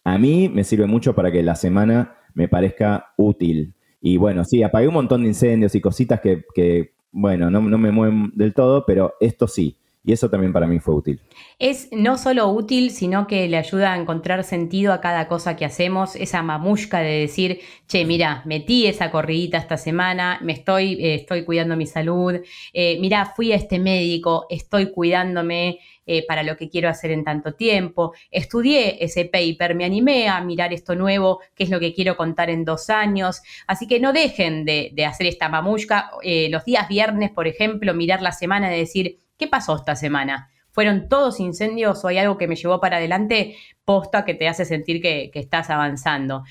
a 0.04 0.18
mí 0.18 0.48
me 0.48 0.64
sirve 0.64 0.86
mucho 0.86 1.14
para 1.14 1.32
que 1.32 1.42
la 1.42 1.56
semana 1.56 2.16
me 2.34 2.48
parezca 2.48 3.12
útil. 3.16 3.74
Y 4.00 4.18
bueno, 4.18 4.44
sí, 4.44 4.62
apagué 4.62 4.86
un 4.86 4.94
montón 4.94 5.22
de 5.22 5.28
incendios 5.28 5.74
y 5.74 5.80
cositas 5.80 6.20
que, 6.20 6.44
que 6.54 6.92
bueno, 7.10 7.50
no, 7.50 7.60
no 7.60 7.78
me 7.78 7.90
mueven 7.90 8.30
del 8.34 8.54
todo, 8.54 8.84
pero 8.86 9.14
esto 9.20 9.48
sí. 9.48 9.78
Y 10.06 10.12
eso 10.12 10.30
también 10.30 10.52
para 10.52 10.68
mí 10.68 10.78
fue 10.78 10.94
útil. 10.94 11.20
Es 11.58 11.88
no 11.90 12.16
solo 12.16 12.48
útil, 12.48 12.92
sino 12.92 13.26
que 13.26 13.48
le 13.48 13.56
ayuda 13.56 13.92
a 13.92 13.98
encontrar 13.98 14.44
sentido 14.44 14.92
a 14.92 15.00
cada 15.00 15.26
cosa 15.26 15.56
que 15.56 15.64
hacemos, 15.64 16.14
esa 16.14 16.44
mamushka 16.44 17.00
de 17.00 17.18
decir, 17.18 17.58
che, 17.88 18.04
mira, 18.04 18.42
metí 18.44 18.86
esa 18.86 19.10
corridita 19.10 19.58
esta 19.58 19.76
semana, 19.76 20.38
me 20.44 20.52
estoy, 20.52 20.92
eh, 21.04 21.14
estoy 21.16 21.44
cuidando 21.44 21.76
mi 21.76 21.86
salud, 21.86 22.40
eh, 22.72 22.98
mira, 23.00 23.32
fui 23.34 23.50
a 23.50 23.56
este 23.56 23.80
médico, 23.80 24.46
estoy 24.48 24.92
cuidándome, 24.92 25.80
eh, 26.08 26.24
para 26.24 26.44
lo 26.44 26.56
que 26.56 26.68
quiero 26.70 26.88
hacer 26.88 27.10
en 27.10 27.24
tanto 27.24 27.54
tiempo. 27.54 28.14
Estudié 28.30 29.02
ese 29.04 29.24
paper, 29.24 29.74
me 29.74 29.84
animé 29.84 30.28
a 30.28 30.40
mirar 30.40 30.72
esto 30.72 30.94
nuevo, 30.94 31.40
qué 31.52 31.64
es 31.64 31.70
lo 31.70 31.80
que 31.80 31.92
quiero 31.92 32.16
contar 32.16 32.48
en 32.48 32.64
dos 32.64 32.90
años. 32.90 33.42
Así 33.66 33.88
que 33.88 33.98
no 33.98 34.12
dejen 34.12 34.64
de, 34.64 34.94
hacer 35.04 35.26
esta 35.26 35.48
mamushka. 35.48 36.12
Los 36.48 36.64
días 36.64 36.88
viernes, 36.88 37.32
por 37.32 37.48
ejemplo, 37.48 37.92
mirar 37.92 38.22
la 38.22 38.30
semana 38.30 38.72
y 38.72 38.78
decir, 38.78 39.18
¿qué 39.36 39.46
pasó 39.46 39.76
esta 39.76 39.96
semana? 39.96 40.50
¿Fueron 40.70 41.08
todos 41.08 41.40
incendios 41.40 42.04
o 42.04 42.08
hay 42.08 42.18
algo 42.18 42.36
que 42.36 42.46
me 42.46 42.56
llevó 42.56 42.80
para 42.80 42.98
adelante? 42.98 43.56
Posta 43.84 44.24
que 44.24 44.34
te 44.34 44.46
hace 44.46 44.64
sentir 44.64 45.00
que, 45.00 45.30
estás 45.32 45.70
avanzando. 45.70 46.44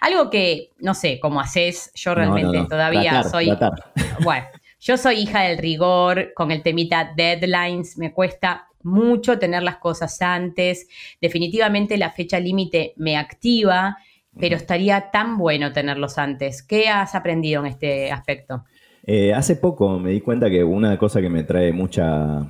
Algo 0.00 0.30
que, 0.30 0.70
no 0.78 0.94
sé, 0.94 1.20
cómo 1.20 1.40
haces, 1.40 1.92
yo 1.94 2.14
realmente 2.14 2.66
todavía 2.68 3.22
soy... 3.22 3.56
Bueno, 4.24 4.46
yo 4.80 4.96
soy 4.96 5.20
hija 5.20 5.42
del 5.42 5.58
rigor, 5.58 6.32
con 6.34 6.50
el 6.50 6.62
temita 6.62 7.12
deadlines, 7.16 7.98
me 7.98 8.12
cuesta 8.12 8.68
mucho 8.82 9.38
tener 9.38 9.62
las 9.62 9.76
cosas 9.76 10.20
antes. 10.22 10.88
Definitivamente 11.20 11.96
la 11.96 12.10
fecha 12.10 12.40
límite 12.40 12.94
me 12.96 13.16
activa, 13.16 13.98
pero 14.38 14.56
estaría 14.56 15.10
tan 15.10 15.36
bueno 15.36 15.72
tenerlos 15.72 16.18
antes. 16.18 16.62
¿Qué 16.62 16.88
has 16.88 17.14
aprendido 17.14 17.60
en 17.60 17.66
este 17.66 18.12
aspecto? 18.12 18.64
Eh, 19.10 19.32
hace 19.32 19.56
poco 19.56 19.98
me 19.98 20.10
di 20.10 20.20
cuenta 20.20 20.50
que 20.50 20.62
una 20.62 20.98
cosa 20.98 21.22
que 21.22 21.30
me 21.30 21.42
trae 21.42 21.72
mucha, 21.72 22.46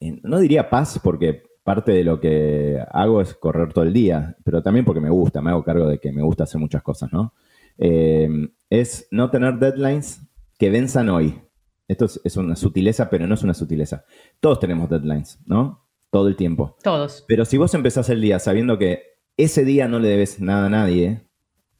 eh, 0.00 0.18
no 0.24 0.40
diría 0.40 0.68
paz, 0.68 0.98
porque 1.00 1.44
parte 1.62 1.92
de 1.92 2.02
lo 2.02 2.18
que 2.18 2.76
hago 2.90 3.20
es 3.20 3.34
correr 3.34 3.72
todo 3.72 3.84
el 3.84 3.92
día, 3.92 4.36
pero 4.42 4.64
también 4.64 4.84
porque 4.84 5.00
me 5.00 5.10
gusta, 5.10 5.40
me 5.40 5.50
hago 5.50 5.62
cargo 5.62 5.86
de 5.86 5.98
que 5.98 6.10
me 6.10 6.22
gusta 6.22 6.42
hacer 6.42 6.60
muchas 6.60 6.82
cosas, 6.82 7.12
¿no? 7.12 7.34
Eh, 7.78 8.28
es 8.68 9.06
no 9.12 9.30
tener 9.30 9.60
deadlines 9.60 10.22
que 10.58 10.70
venzan 10.70 11.08
hoy. 11.08 11.40
Esto 11.86 12.06
es, 12.24 12.36
una 12.36 12.56
sutileza, 12.56 13.08
pero 13.08 13.28
no 13.28 13.34
es 13.34 13.44
una 13.44 13.54
sutileza. 13.54 14.04
Todos 14.40 14.58
tenemos 14.58 14.90
deadlines, 14.90 15.38
¿no? 15.46 15.86
Todo 16.10 16.26
el 16.26 16.34
tiempo. 16.34 16.76
Todos. 16.82 17.24
Pero 17.28 17.44
si 17.44 17.58
vos 17.58 17.74
empezás 17.74 18.08
el 18.08 18.20
día 18.20 18.40
sabiendo 18.40 18.76
que 18.76 19.04
ese 19.36 19.64
día 19.64 19.86
no 19.86 20.00
le 20.00 20.08
debes 20.08 20.40
nada 20.40 20.66
a 20.66 20.70
nadie, 20.70 21.28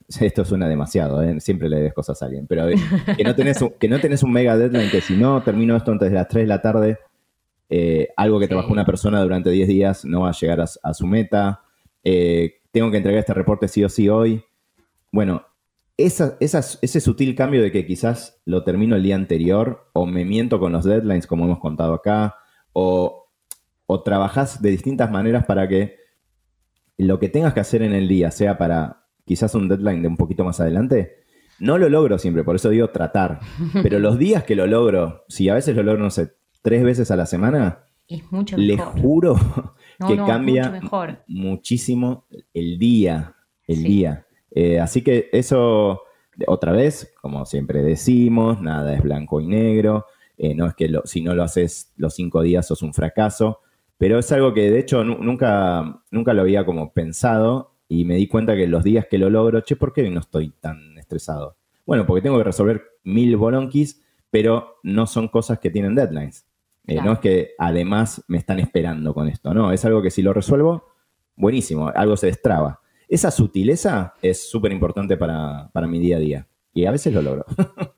esto 0.21 0.44
suena 0.44 0.68
demasiado, 0.68 1.23
¿eh? 1.23 1.40
siempre 1.40 1.68
le 1.68 1.76
debes 1.76 1.94
cosas 1.94 2.23
a 2.23 2.26
alguien, 2.26 2.47
pero 2.47 2.66
que 3.16 3.25
no, 3.25 3.35
tenés 3.35 3.61
un, 3.62 3.71
que 3.71 3.88
no 3.88 4.00
tenés 4.00 4.23
un 4.23 4.32
mega 4.32 4.56
deadline, 4.56 4.90
que 4.90 5.00
si 5.00 5.16
no 5.16 5.42
termino 5.42 5.76
esto 5.76 5.92
antes 5.92 6.11
de 6.11 6.14
las 6.16 6.28
3 6.28 6.44
de 6.44 6.49
la 6.49 6.62
tarde, 6.62 6.99
eh, 7.71 8.09
algo 8.16 8.38
que 8.38 8.49
trabajó 8.49 8.73
una 8.73 8.85
persona 8.85 9.23
durante 9.23 9.50
10 9.50 9.68
días 9.68 10.04
no 10.04 10.23
va 10.23 10.30
a 10.30 10.32
llegar 10.32 10.61
a, 10.61 10.94
su 10.94 11.06
meta, 11.06 11.62
eh, 12.04 12.61
tengo 12.71 12.90
que 12.90 12.99
entregar 12.99 13.21
este 13.21 13.35
reporte 13.35 13.68
sí 13.68 13.82
o 13.85 13.88
sí 13.88 14.09
hoy. 14.09 14.44
Bueno, 15.11 15.47
ese 15.97 17.00
sutil 17.00 17.35
cambio 17.35 17.62
de 17.62 17.71
que 17.71 17.87
quizás 17.87 18.40
lo 18.44 18.64
termino 18.64 18.97
el 18.97 19.02
día 19.02 19.14
anterior 19.14 19.90
o 19.92 20.06
me 20.06 20.25
miento 20.25 20.59
con 20.59 20.73
los 20.73 20.85
deadlines 20.85 21.26
como 21.26 21.44
hemos 21.44 21.61
contado 21.61 21.94
acá 21.94 22.37
o, 22.73 23.28
o 23.87 24.02
trabajás 24.02 24.62
de 24.62 24.71
distintas 24.71 25.11
maneras 25.11 25.44
para 25.44 25.68
que 25.68 25.97
lo 26.97 27.18
que 27.18 27.28
tengas 27.28 27.54
que 27.54 27.61
hacer 27.61 27.82
en 27.82 27.92
el 27.92 28.09
día 28.09 28.30
sea 28.30 28.59
para 28.59 29.01
quizás 29.24 29.54
un 29.54 29.68
deadline 29.68 30.02
de 30.02 30.08
un 30.08 30.16
poquito 30.16 30.44
más 30.44 30.60
adelante, 30.60 31.22
no 31.58 31.78
lo 31.78 31.88
logro 31.88 32.18
siempre, 32.18 32.44
por 32.44 32.56
eso 32.56 32.70
digo 32.70 32.90
tratar. 32.90 33.40
Pero 33.82 33.98
los 33.98 34.18
días 34.18 34.44
que 34.44 34.56
lo 34.56 34.66
logro, 34.66 35.24
si 35.28 35.48
a 35.48 35.54
veces 35.54 35.76
lo 35.76 35.82
logro, 35.82 36.02
no 36.02 36.10
sé, 36.10 36.32
tres 36.60 36.82
veces 36.82 37.10
a 37.10 37.16
la 37.16 37.26
semana, 37.26 37.84
es 38.08 38.30
mucho 38.32 38.56
les 38.56 38.80
juro 38.80 39.36
que 40.06 40.16
cambia 40.16 40.80
muchísimo 41.28 42.26
el 42.52 42.78
día, 42.78 43.36
el 43.66 43.82
día. 43.84 44.26
Eh, 44.50 44.80
así 44.80 45.02
que 45.02 45.28
eso, 45.32 46.02
otra 46.46 46.72
vez, 46.72 47.12
como 47.20 47.46
siempre 47.46 47.82
decimos, 47.82 48.60
nada 48.60 48.94
es 48.94 49.02
blanco 49.02 49.40
y 49.40 49.46
negro. 49.46 50.06
Eh, 50.36 50.54
no 50.54 50.66
es 50.66 50.74
que 50.74 50.90
si 51.04 51.22
no 51.22 51.34
lo 51.34 51.42
haces 51.44 51.92
los 51.96 52.14
cinco 52.14 52.42
días 52.42 52.66
sos 52.66 52.82
un 52.82 52.92
fracaso, 52.92 53.60
pero 53.98 54.18
es 54.18 54.32
algo 54.32 54.52
que 54.52 54.70
de 54.70 54.80
hecho 54.80 55.04
nunca, 55.04 56.02
nunca 56.10 56.34
lo 56.34 56.42
había 56.42 56.64
como 56.64 56.92
pensado 56.92 57.71
y 57.92 58.06
me 58.06 58.14
di 58.14 58.26
cuenta 58.26 58.56
que 58.56 58.66
los 58.66 58.82
días 58.82 59.06
que 59.11 59.18
lo 59.18 59.28
logro, 59.28 59.61
che, 59.61 59.76
¿por 59.76 59.92
qué 59.92 60.08
no 60.08 60.20
estoy 60.20 60.50
tan 60.61 60.96
estresado? 60.96 61.58
Bueno, 61.84 62.06
porque 62.06 62.22
tengo 62.22 62.38
que 62.38 62.44
resolver 62.44 62.82
mil 63.04 63.37
bolonquis, 63.37 64.02
pero 64.30 64.76
no 64.82 65.06
son 65.06 65.28
cosas 65.28 65.58
que 65.58 65.68
tienen 65.68 65.94
deadlines. 65.94 66.46
Eh, 66.87 67.02
no 67.02 67.12
es 67.12 67.18
que 67.18 67.50
además 67.58 68.25
me 68.28 68.38
están 68.38 68.61
esperando 68.61 69.12
con 69.12 69.28
esto, 69.28 69.52
no, 69.52 69.72
es 69.72 69.84
algo 69.84 70.00
que 70.00 70.11
si 70.11 70.22
lo 70.22 70.32
resuelvo, 70.32 70.87
buenísimo, 71.37 71.92
algo 71.94 72.16
se 72.16 72.28
destraba. 72.28 72.80
Esa 73.08 73.30
sutileza 73.30 74.14
es 74.22 74.50
súper 74.50 74.72
importante 74.72 75.18
para, 75.18 75.70
mi 75.87 76.00
día 76.00 76.16
a 76.16 76.20
día 76.20 76.49
y 76.72 76.87
a 76.87 76.90
veces 76.92 77.12
lo 77.12 77.20
logro. 77.20 77.44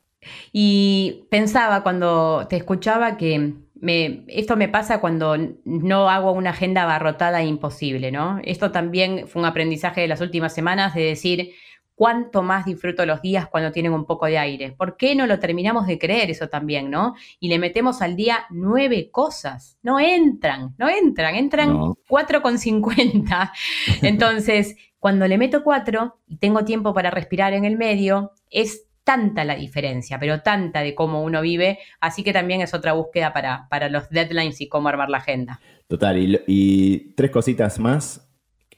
y 0.53 1.29
pensaba 1.31 1.85
cuando 1.85 2.49
te 2.49 2.57
escuchaba 2.57 3.17
que 3.17 3.55
me, 3.75 4.25
esto 4.29 4.57
me 4.57 4.69
pasa 4.69 5.01
cuando 5.01 5.37
no 5.65 6.09
hago 6.09 6.33
una 6.33 6.51
agenda 6.51 6.85
abarrotada 6.85 7.43
e 7.43 7.47
imposible, 7.47 8.13
¿no? 8.13 8.41
Esto 8.45 8.71
también 8.71 9.27
fue 9.29 9.43
un 9.43 9.47
aprendizaje 9.47 10.01
de 10.01 10.09
las 10.09 10.21
últimas 10.21 10.55
semanas 10.55 10.95
de 10.95 11.03
decir, 11.03 11.53
cuánto 11.95 12.43
más 12.43 12.65
disfruto 12.65 13.07
los 13.07 13.23
días 13.23 13.49
cuando 13.49 13.73
tienen 13.73 13.93
un 13.93 14.05
poco 14.05 14.27
de 14.27 14.39
aire. 14.39 14.73
¿Por 14.73 14.97
qué 14.97 15.15
no 15.15 15.27
lo 15.27 15.39
terminamos 15.39 15.87
de 15.87 15.99
creer 15.99 16.31
eso 16.31 16.49
también, 16.49 16.91
no? 16.91 17.15
Y 17.41 17.49
le 17.49 17.59
metemos 17.59 18.03
al 18.03 18.17
día 18.17 18.47
nueve 18.51 19.11
cosas. 19.11 19.79
No 19.83 20.01
entran, 20.01 20.75
no 20.79 20.89
entran, 20.89 21.37
entran 21.37 21.95
cuatro 22.09 22.43
con 22.43 22.59
cincuenta. 22.59 23.53
Entonces, 24.03 24.77
cuando 24.99 25.29
le 25.29 25.39
meto 25.39 25.63
cuatro 25.63 26.19
y 26.27 26.39
tengo 26.39 26.65
tiempo 26.65 26.95
para 26.95 27.11
respirar 27.11 27.53
en 27.53 27.65
el 27.65 27.77
medio, 27.77 28.33
es 28.51 28.87
tanta 29.05 29.45
la 29.45 29.55
diferencia, 29.55 30.19
pero 30.19 30.41
tanta 30.41 30.81
de 30.81 30.95
cómo 30.95 31.23
uno 31.23 31.43
vive, 31.43 31.79
así 32.01 32.25
que 32.25 32.33
también 32.33 32.63
es 32.63 32.75
otra 32.75 32.95
búsqueda 32.95 33.33
para, 33.33 33.69
para 33.69 33.89
los 33.89 34.09
deadlines 34.09 34.61
y 34.61 34.69
cómo 34.69 34.89
armar 34.89 35.11
la 35.11 35.19
agenda. 35.19 35.61
Total, 35.87 36.43
y, 36.47 37.15
tres 37.15 37.31
cositas 37.31 37.79
más. 37.79 38.35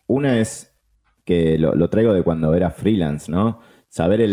Una 0.07 0.39
es 0.41 0.77
que 1.25 1.59
lo, 1.59 1.89
traigo 1.89 2.13
de 2.13 2.23
cuando 2.23 2.55
era 2.55 2.71
freelance, 2.71 3.31
¿no? 3.31 3.61
Saber 3.89 4.29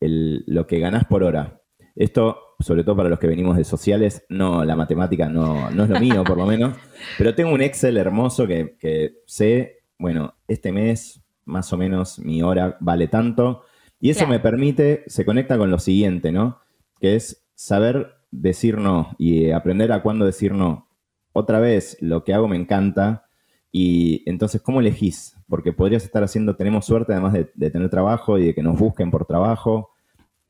lo 0.00 0.66
que 0.66 0.78
ganás 0.80 1.04
por 1.04 1.22
hora. 1.22 1.62
Esto, 1.94 2.54
sobre 2.60 2.84
todo 2.84 2.96
para 2.96 3.08
los 3.08 3.18
que 3.18 3.26
venimos 3.26 3.56
de 3.56 3.64
sociales, 3.64 4.24
no, 4.28 4.64
la 4.64 4.76
matemática 4.76 5.28
no, 5.28 5.70
no 5.70 5.84
es 5.84 5.90
lo 5.90 5.98
mío, 5.98 6.22
por 6.24 6.36
lo 6.36 6.46
menos, 6.46 6.76
pero 7.18 7.34
tengo 7.34 7.52
un 7.52 7.62
Excel 7.62 7.96
hermoso 7.96 8.46
que, 8.46 8.76
que 8.78 9.22
sé, 9.26 9.80
bueno, 9.98 10.34
este 10.46 10.70
mes 10.70 11.24
más 11.44 11.72
o 11.72 11.76
menos 11.76 12.18
mi 12.18 12.42
hora 12.42 12.76
vale 12.80 13.08
tanto. 13.08 13.64
Y 14.00 14.10
eso 14.10 14.26
me 14.26 14.38
permite, 14.38 15.04
se 15.06 15.24
conecta 15.24 15.58
con 15.58 15.70
lo 15.70 15.78
siguiente, 15.78 16.30
¿no? 16.30 16.60
Que 17.00 17.16
es 17.16 17.44
saber 17.54 18.14
decir 18.30 18.78
no 18.78 19.14
y 19.18 19.50
aprender 19.50 19.90
a 19.92 20.02
cuándo 20.02 20.24
decir 20.24 20.52
no. 20.52 20.88
Otra 21.32 21.58
vez, 21.60 21.96
lo 22.00 22.24
que 22.24 22.34
hago 22.34 22.48
me 22.48 22.56
encanta. 22.56 23.26
Y 23.72 24.28
entonces, 24.28 24.62
¿cómo 24.62 24.80
elegís? 24.80 25.36
Porque 25.48 25.72
podrías 25.72 26.04
estar 26.04 26.22
haciendo, 26.22 26.56
tenemos 26.56 26.86
suerte 26.86 27.12
además 27.12 27.32
de, 27.32 27.70
tener 27.70 27.90
trabajo 27.90 28.38
y 28.38 28.46
de 28.46 28.54
que 28.54 28.62
nos 28.62 28.78
busquen 28.78 29.10
por 29.10 29.26
trabajo. 29.26 29.90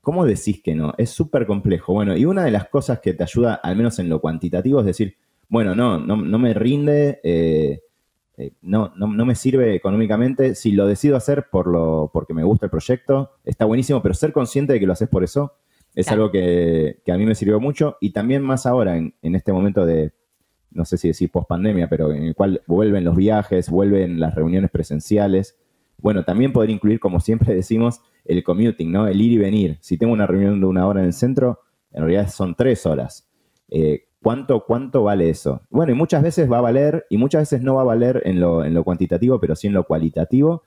¿Cómo 0.01 0.25
decís 0.25 0.61
que 0.63 0.75
no? 0.75 0.93
Es 0.97 1.09
súper 1.09 1.45
complejo. 1.45 1.93
Bueno, 1.93 2.15
y 2.15 2.25
una 2.25 2.43
de 2.43 2.51
las 2.51 2.69
cosas 2.69 2.99
que 2.99 3.13
te 3.13 3.23
ayuda, 3.23 3.55
al 3.55 3.75
menos 3.75 3.99
en 3.99 4.09
lo 4.09 4.21
cuantitativo, 4.21 4.79
es 4.79 4.85
decir, 4.85 5.17
bueno, 5.49 5.75
no, 5.75 5.99
no, 5.99 6.15
no 6.15 6.39
me 6.39 6.53
rinde, 6.53 7.19
eh, 7.23 7.81
eh, 8.39 8.53
no, 8.61 8.93
no, 8.95 9.25
me 9.25 9.35
sirve 9.35 9.75
económicamente. 9.75 10.55
Si 10.55 10.71
lo 10.71 10.87
decido 10.87 11.17
hacer 11.17 11.47
por 11.51 11.67
lo, 11.67 12.09
porque 12.13 12.33
me 12.33 12.45
gusta 12.45 12.67
el 12.67 12.69
proyecto, 12.69 13.33
está 13.43 13.65
buenísimo, 13.65 14.01
pero 14.01 14.13
ser 14.13 14.31
consciente 14.31 14.71
de 14.71 14.79
que 14.79 14.87
lo 14.87 14.93
haces 14.93 15.09
por 15.09 15.25
eso 15.25 15.55
es 15.93 16.07
algo 16.07 16.31
que, 16.31 17.01
a 17.05 17.17
mí 17.17 17.25
me 17.25 17.35
sirvió 17.35 17.59
mucho 17.59 17.97
y 17.99 18.11
también 18.11 18.41
más 18.41 18.65
ahora 18.65 18.95
en, 18.95 19.13
este 19.21 19.51
momento 19.51 19.85
de, 19.85 20.13
no 20.71 20.85
sé 20.85 20.97
si 20.97 21.09
decir 21.09 21.29
post 21.29 21.49
pandemia, 21.49 21.89
pero 21.89 22.13
en 22.13 22.23
el 22.23 22.35
cual 22.35 22.61
vuelven 22.65 23.03
los 23.03 23.17
viajes, 23.17 23.69
vuelven 23.69 24.21
las 24.21 24.35
reuniones 24.35 24.71
presenciales. 24.71 25.57
Bueno, 25.97 26.23
también 26.23 26.53
poder 26.53 26.69
incluir, 26.69 27.01
como 27.01 27.19
siempre 27.19 27.53
decimos, 27.55 27.99
el 28.23 28.41
commuting, 28.43 28.89
¿no? 28.89 29.07
El 29.07 29.19
ir 29.19 29.33
y 29.33 29.37
venir. 29.37 29.77
Si 29.81 29.97
tengo 29.97 30.13
una 30.13 30.27
reunión 30.27 30.61
de 30.61 30.65
una 30.65 30.87
hora 30.87 31.01
en 31.01 31.07
el 31.07 31.13
centro, 31.13 31.59
en 31.91 32.03
realidad 32.03 32.29
son 32.29 32.55
tres 32.55 32.85
horas. 32.85 33.27
Eh, 33.69 34.05
¿cuánto, 34.21 34.65
¿cuánto 34.65 35.03
vale 35.03 35.29
eso? 35.29 35.61
Bueno, 35.69 35.91
y 35.91 35.95
muchas 35.95 36.23
veces 36.23 36.51
va 36.51 36.59
a 36.59 36.61
valer, 36.61 37.05
y 37.09 37.17
muchas 37.17 37.43
veces 37.43 37.61
no 37.61 37.75
va 37.75 37.81
a 37.81 37.85
valer 37.85 38.21
en 38.25 38.39
lo, 38.39 38.63
en 38.63 38.73
lo 38.73 38.83
cuantitativo, 38.83 39.39
pero 39.39 39.55
sí 39.55 39.67
en 39.67 39.73
lo 39.73 39.85
cualitativo. 39.85 40.63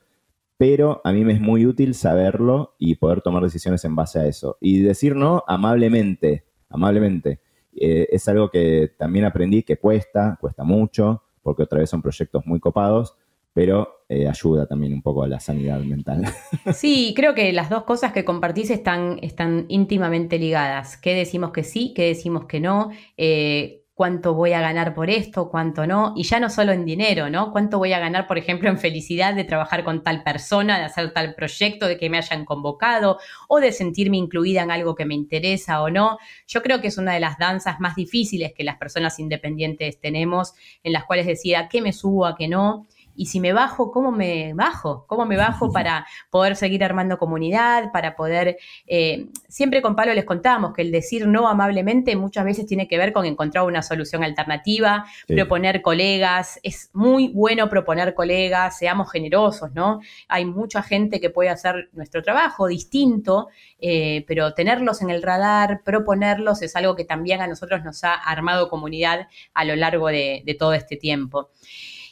Pero 0.59 1.01
a 1.05 1.13
mí 1.13 1.25
me 1.25 1.33
es 1.33 1.41
muy 1.41 1.67
útil 1.67 1.95
saberlo 1.95 2.77
y 2.79 2.95
poder 2.95 3.21
tomar 3.21 3.43
decisiones 3.43 3.85
en 3.85 3.97
base 3.97 4.21
a 4.21 4.27
eso. 4.27 4.59
Y 4.61 4.81
decir 4.83 5.17
no 5.17 5.43
amablemente, 5.47 6.45
amablemente. 6.69 7.41
Eh, 7.75 8.07
es 8.11 8.29
algo 8.29 8.51
que 8.51 8.93
también 8.99 9.25
aprendí 9.25 9.63
que 9.63 9.79
cuesta, 9.79 10.39
cuesta 10.41 10.63
mucho, 10.63 11.23
porque 11.43 11.65
otra 11.65 11.81
vez 11.81 11.91
son 11.91 12.03
proyectos 12.03 12.47
muy 12.47 12.61
copados, 12.61 13.17
pero 13.53 14.05
eh, 14.09 14.29
ayuda 14.29 14.67
también 14.67 14.93
un 14.93 15.03
poco 15.03 15.23
a 15.23 15.29
la 15.29 15.41
sanidad 15.41 15.81
mental. 15.81 16.25
Sí, 16.75 17.13
creo 17.17 17.35
que 17.35 17.53
las 17.53 17.71
dos 17.71 17.85
cosas 17.85 18.13
que 18.13 18.25
compartís 18.25 18.71
están, 18.71 19.19
están 19.23 19.67
íntimamente 19.69 20.39
ligadas. 20.39 20.97
¿Qué 20.97 21.15
decimos 21.15 21.51
que 21.51 21.65
sí? 21.65 21.93
¿Qué 21.95 22.09
decimos 22.09 22.47
que 22.47 22.61
no? 22.61 22.91
Eh, 23.17 23.83
cuánto 23.95 24.35
voy 24.35 24.53
a 24.53 24.61
ganar 24.61 24.95
por 24.95 25.11
esto, 25.11 25.51
cuánto 25.51 25.87
no, 25.87 26.15
y 26.17 26.25
ya 26.25 26.41
no 26.41 26.49
solo 26.49 26.73
en 26.73 26.85
dinero, 26.85 27.31
¿no? 27.31 27.53
Cuánto 27.53 27.79
voy 27.79 27.93
a 27.93 27.99
ganar, 27.99 28.27
por 28.27 28.39
ejemplo, 28.39 28.69
en 28.69 28.79
felicidad 28.79 29.35
de 29.35 29.45
trabajar 29.45 29.85
con 29.85 30.03
tal 30.03 30.23
persona, 30.25 30.79
de 30.79 30.85
hacer 30.85 31.13
tal 31.13 31.35
proyecto, 31.35 31.87
de 31.87 31.99
que 31.99 32.09
me 32.09 32.17
hayan 32.17 32.45
convocado 32.45 33.19
o 33.49 33.61
de 33.61 33.71
sentirme 33.71 34.17
incluida 34.17 34.63
en 34.63 34.71
algo 34.71 34.95
que 34.95 35.05
me 35.05 35.15
interesa 35.15 35.83
o 35.83 35.91
no. 35.91 36.19
Yo 36.49 36.63
creo 36.63 36.81
que 36.81 36.89
es 36.89 36.99
una 36.99 37.13
de 37.13 37.21
las 37.21 37.39
danzas 37.39 37.81
más 37.81 37.95
difíciles 37.95 38.53
que 38.55 38.65
las 38.65 38.79
personas 38.79 39.19
independientes 39.19 40.01
tenemos, 40.01 40.55
en 40.83 40.93
las 40.93 41.05
cuales 41.05 41.27
decía 41.27 41.69
qué 41.69 41.83
me 41.83 41.93
subo, 41.93 42.27
a 42.27 42.35
qué 42.35 42.49
no 42.49 42.87
y 43.15 43.27
si 43.27 43.41
me 43.41 43.53
bajo, 43.53 43.91
¿cómo 43.91 44.11
me 44.13 44.55
bajo? 44.55 45.05
¿Cómo 45.07 45.27
me 45.27 45.37
bajo 45.37 45.73
para 45.73 46.07
poder 46.31 46.57
seguir 46.57 46.85
armando 46.85 47.19
comunidad, 47.19 47.93
para 47.93 48.17
poder... 48.17 48.57
Eh, 48.87 49.27
siempre 49.49 49.83
con 49.83 49.97
Pablo 49.97 50.15
les 50.15 50.25
contábamos 50.25 50.73
que 50.73 50.83
el 50.83 50.91
decir 50.91 51.27
no 51.27 51.49
amablemente 51.49 52.17
muchas 52.17 52.45
veces 52.45 52.67
tiene 52.67 52.89
que 52.89 52.99
ver 52.99 53.13
con 53.13 53.27
encontrar 53.27 53.65
una 53.65 53.83
solución 53.83 54.25
alternativa, 54.25 55.05
proponer 55.27 55.83
colegas, 55.83 56.59
es 56.63 56.91
muy 56.93 57.29
bueno 57.29 57.69
proponer 57.69 58.15
colegas, 58.15 58.79
seamos 58.79 59.11
generosos, 59.11 59.73
¿no? 59.73 60.01
Hay 60.29 60.45
mucha 60.45 60.83
gente 60.83 61.21
que 61.21 61.31
puede 61.31 61.51
hacer 61.51 61.91
nuestro 61.93 62.23
trabajo 62.23 62.67
distinto, 62.67 63.49
eh, 63.79 64.25
pero 64.27 64.55
tenerlos 64.55 65.03
en 65.03 65.11
el 65.11 65.23
radar, 65.23 65.83
proponerlos 65.85 66.63
es 66.63 66.75
algo 66.77 66.97
que 66.97 67.05
también 67.05 67.41
a 67.41 67.47
nosotros 67.47 67.85
nos 67.85 68.05
ha 68.05 68.15
armado 68.15 68.69
comunidad 68.69 69.29
a 69.55 69.65
lo 69.65 69.77
largo 69.77 70.09
de 70.09 70.57
todo 70.59 70.73
este 70.75 70.97
tiempo. 70.97 71.51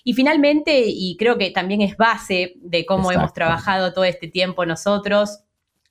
Y 0.04 0.14
finalmente, 0.14 0.82
y 0.86 1.16
creo 1.18 1.36
que 1.38 1.50
también 1.50 1.82
es 1.82 1.96
base 1.96 2.54
de 2.56 2.86
cómo 2.86 3.12
hemos 3.12 3.32
trabajado 3.32 3.92
todo 3.92 4.04
este 4.04 4.28
tiempo 4.28 4.64
nosotros, 4.64 5.40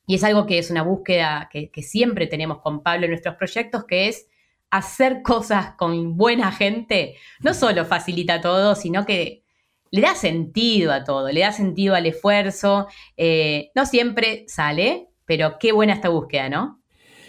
y 0.06 0.16
es 0.16 0.24
algo 0.24 0.44
que 0.44 0.58
es 0.58 0.70
una 0.70 0.82
búsqueda 0.82 1.48
que, 1.52 1.70
siempre 1.82 2.26
tenemos 2.26 2.60
con 2.60 2.82
Pablo 2.82 3.04
en 3.04 3.12
nuestros 3.12 3.36
proyectos, 3.36 3.84
que 3.84 4.08
es 4.08 4.26
hacer 4.70 5.22
cosas 5.22 5.74
con 5.76 6.16
buena 6.16 6.50
gente, 6.50 7.14
no 7.40 7.54
solo 7.54 7.84
facilita 7.84 8.40
todo, 8.40 8.74
sino 8.74 9.06
que 9.06 9.44
le 9.92 10.00
da 10.00 10.14
sentido 10.14 10.92
a 10.92 11.04
todo, 11.04 11.30
le 11.30 11.40
da 11.40 11.52
sentido 11.52 11.94
al 11.94 12.06
esfuerzo. 12.06 12.88
Eh, 13.16 13.70
no 13.74 13.86
siempre 13.86 14.44
sale, 14.48 15.08
pero 15.26 15.58
qué 15.60 15.72
buena 15.72 15.94
esta 15.94 16.08
búsqueda, 16.08 16.48
¿no? 16.48 16.80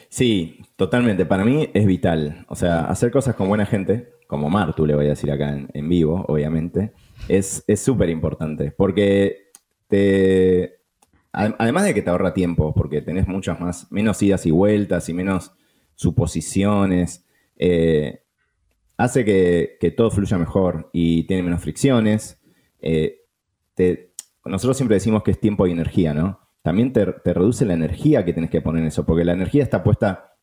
Sí, 0.10 0.60
totalmente. 0.76 1.26
Para 1.26 1.46
mí 1.46 1.70
es 1.74 1.86
vital. 1.86 2.46
O 2.50 2.56
sea, 2.56 2.82
hacer 2.82 3.12
cosas 3.12 3.36
con 3.36 3.48
buena 3.48 3.66
gente 3.66 4.10
como 4.32 4.50
Martu, 4.50 4.86
le 4.86 4.96
voy 4.96 5.08
a 5.08 5.10
decir 5.10 5.30
acá 5.30 5.54
en, 5.74 5.90
vivo, 5.90 6.24
obviamente, 6.30 6.94
es 7.28 7.66
súper 7.76 8.10
importante. 8.10 8.72
Porque 8.72 9.50
te. 9.90 10.80
Además 11.34 11.84
de 11.84 11.94
que 11.94 12.02
te 12.02 12.10
ahorra 12.10 12.34
tiempo, 12.34 12.74
porque 12.74 13.02
tenés 13.02 13.28
muchas 13.28 13.60
más, 13.60 13.92
menos 13.92 14.24
idas 14.24 14.46
y 14.46 14.52
vueltas 14.52 15.10
y 15.10 15.14
menos 15.14 15.52
suposiciones, 15.96 17.26
eh, 17.58 18.24
hace 18.96 19.26
que, 19.26 19.94
todo 19.98 20.10
fluya 20.12 20.38
mejor 20.38 20.90
y 20.94 21.24
tiene 21.24 21.44
menos 21.44 21.60
fricciones. 21.60 22.42
Eh, 22.80 23.18
nosotros 24.46 24.78
siempre 24.78 24.96
decimos 24.96 25.24
que 25.24 25.32
es 25.32 25.42
tiempo 25.42 25.68
y 25.68 25.72
energía, 25.72 26.14
¿no? 26.14 26.40
También 26.62 26.94
te, 26.94 27.04
reduce 27.04 27.66
la 27.66 27.74
energía 27.74 28.24
que 28.24 28.32
tienes 28.32 28.50
que 28.50 28.62
poner 28.62 28.82
en 28.82 28.88
eso, 28.88 29.06
porque 29.06 29.26
la 29.26 29.34
energía 29.34 29.64
está 29.64 29.84
puesta, 29.84 30.36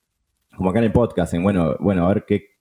como 0.55 0.69
acá 0.69 0.81
en 0.81 0.87
el 0.87 0.93
podcast, 0.93 1.33
en, 1.33 1.43
bueno, 1.43 1.75
bueno, 1.81 2.05
a 2.05 2.13
ver 2.13 2.27
qué, 2.27 2.59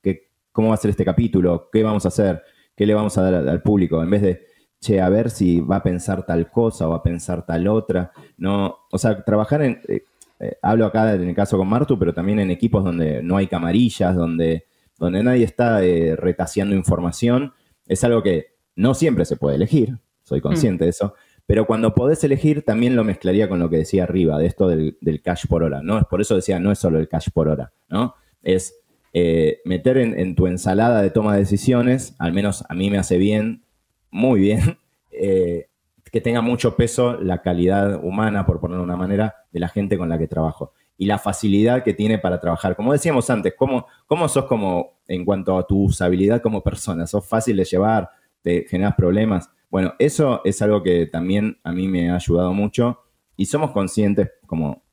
cómo 0.58 0.70
va 0.70 0.74
a 0.74 0.78
ser 0.78 0.90
este 0.90 1.06
capítulo, 1.06 1.70
qué 1.72 1.84
vamos 1.84 2.04
a 2.06 2.08
hacer, 2.08 2.42
qué 2.76 2.88
le 2.88 2.96
vamos 2.96 3.16
a 3.16 3.22
dar 3.22 3.48
al, 3.48 3.62
público, 3.62 4.02
en 4.02 4.10
vez 4.10 4.24
de, 4.24 4.42
che, 4.82 5.00
a 5.00 5.08
ver 5.08 5.30
si 5.30 5.60
va 5.60 5.76
a 5.76 5.84
pensar 5.84 6.26
tal 6.26 6.50
cosa 6.50 6.88
o 6.88 6.90
va 6.90 6.96
a 6.96 7.04
pensar 7.04 7.46
tal 7.46 7.68
otra. 7.68 8.12
No, 8.38 8.76
o 8.92 8.98
sea, 8.98 9.24
trabajar 9.24 9.62
en, 9.62 9.80
eh, 9.88 10.02
eh, 10.40 10.58
hablo 10.64 10.88
acá 10.88 11.14
en 11.14 11.30
el 11.30 11.36
caso 11.36 11.60
con 11.60 11.68
Martu, 11.68 12.00
pero 12.00 12.12
también 12.12 12.40
en 12.40 12.50
equipos 12.50 12.84
donde 12.84 13.22
no 13.22 13.38
hay 13.38 13.46
camarillas, 13.46 14.16
donde, 14.16 14.66
donde 14.98 15.22
nadie 15.22 15.44
está 15.44 15.84
eh, 15.84 16.16
retaseando 16.16 16.74
información, 16.74 17.54
es 17.86 18.04
algo 18.04 18.24
que 18.24 18.56
no 18.76 18.96
siempre 18.96 19.26
se 19.26 19.38
puede 19.38 19.58
elegir, 19.58 20.00
soy 20.24 20.42
consciente 20.42 20.86
de 20.86 20.90
eso, 20.90 21.14
pero 21.46 21.68
cuando 21.68 21.94
podés 21.94 22.24
elegir 22.24 22.64
también 22.64 22.96
lo 22.96 23.04
mezclaría 23.04 23.48
con 23.48 23.60
lo 23.60 23.70
que 23.70 23.78
decía 23.78 24.06
arriba, 24.06 24.40
de 24.40 24.48
esto 24.48 24.68
del, 24.68 24.98
cash 25.24 25.46
por 25.46 25.62
hora, 25.62 25.84
¿no? 25.84 26.02
Por 26.10 26.20
eso 26.20 26.34
decía, 26.34 26.60
no 26.60 26.72
es 26.72 26.80
solo 26.80 26.98
el 26.98 27.08
cash 27.08 27.28
por 27.32 27.48
hora, 27.48 27.74
¿no? 27.90 28.16
Es 28.42 28.74
eh, 29.20 29.62
meter 29.66 29.98
en, 29.98 30.36
tu 30.36 30.46
ensalada 30.46 31.02
de 31.02 31.10
toma 31.10 31.34
de 31.34 31.40
decisiones, 31.40 32.16
al 32.20 32.34
menos 32.34 32.64
a 32.70 32.76
mí 32.76 32.92
me 32.92 33.00
hace 33.00 33.18
bien, 33.18 33.64
muy 34.12 34.40
bien, 34.40 34.78
eh, 35.12 35.70
que 36.12 36.22
tenga 36.22 36.42
mucho 36.42 36.76
peso 36.76 37.20
la 37.20 37.42
calidad 37.42 38.04
humana, 38.04 38.46
por 38.46 38.60
ponerlo 38.60 38.84
de 38.84 38.90
una 38.90 38.96
manera, 38.96 39.34
de 39.52 39.60
la 39.60 39.70
gente 39.70 39.98
con 39.98 40.08
la 40.08 40.20
que 40.20 40.28
trabajo. 40.28 40.74
Y 41.00 41.08
la 41.08 41.18
facilidad 41.18 41.84
que 41.84 41.96
tiene 41.96 42.20
para 42.20 42.40
trabajar. 42.40 42.76
Como 42.76 42.94
decíamos 42.94 43.28
antes, 43.32 43.56
¿cómo, 43.58 43.88
cómo 44.06 44.28
sos 44.30 44.46
como 44.46 45.00
en 45.08 45.26
cuanto 45.26 45.58
a 45.58 45.66
tu 45.66 45.86
usabilidad 45.86 46.40
como 46.44 46.62
persona? 46.62 47.08
¿Sos 47.08 47.28
fácil 47.28 47.58
de 47.58 47.66
llevar? 47.66 48.12
¿Te 48.44 48.68
generas 48.70 48.94
problemas? 48.96 49.50
Bueno, 49.72 49.94
eso 49.98 50.42
es 50.46 50.62
algo 50.62 50.84
que 50.84 51.08
también 51.08 51.58
a 51.64 51.72
mí 51.72 51.88
me 51.88 52.12
ha 52.12 52.16
ayudado 52.16 52.54
mucho 52.54 53.00
y 53.36 53.46
somos 53.46 53.72
conscientes, 53.72 54.30
como, 54.46 54.84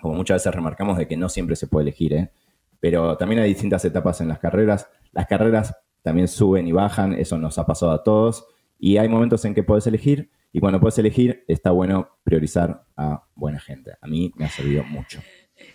como 0.00 0.14
muchas 0.14 0.36
veces 0.36 0.54
remarcamos, 0.54 0.96
de 0.96 1.08
que 1.08 1.16
no 1.16 1.28
siempre 1.28 1.56
se 1.56 1.66
puede 1.66 1.82
elegir. 1.82 2.12
¿eh? 2.14 2.30
Pero 2.80 3.16
también 3.16 3.40
hay 3.40 3.48
distintas 3.48 3.84
etapas 3.84 4.20
en 4.20 4.28
las 4.28 4.38
carreras. 4.38 4.88
Las 5.12 5.26
carreras 5.26 5.76
también 6.02 6.28
suben 6.28 6.66
y 6.66 6.72
bajan, 6.72 7.14
eso 7.14 7.38
nos 7.38 7.58
ha 7.58 7.66
pasado 7.66 7.92
a 7.92 8.02
todos, 8.02 8.46
y 8.78 8.96
hay 8.96 9.08
momentos 9.08 9.44
en 9.44 9.54
que 9.54 9.62
puedes 9.62 9.86
elegir, 9.86 10.30
y 10.52 10.60
cuando 10.60 10.80
puedes 10.80 10.98
elegir, 10.98 11.44
está 11.48 11.70
bueno 11.70 12.08
priorizar 12.24 12.84
a 12.96 13.24
buena 13.34 13.60
gente. 13.60 13.92
A 14.00 14.06
mí 14.06 14.32
me 14.36 14.46
ha 14.46 14.48
servido 14.48 14.82
mucho. 14.84 15.20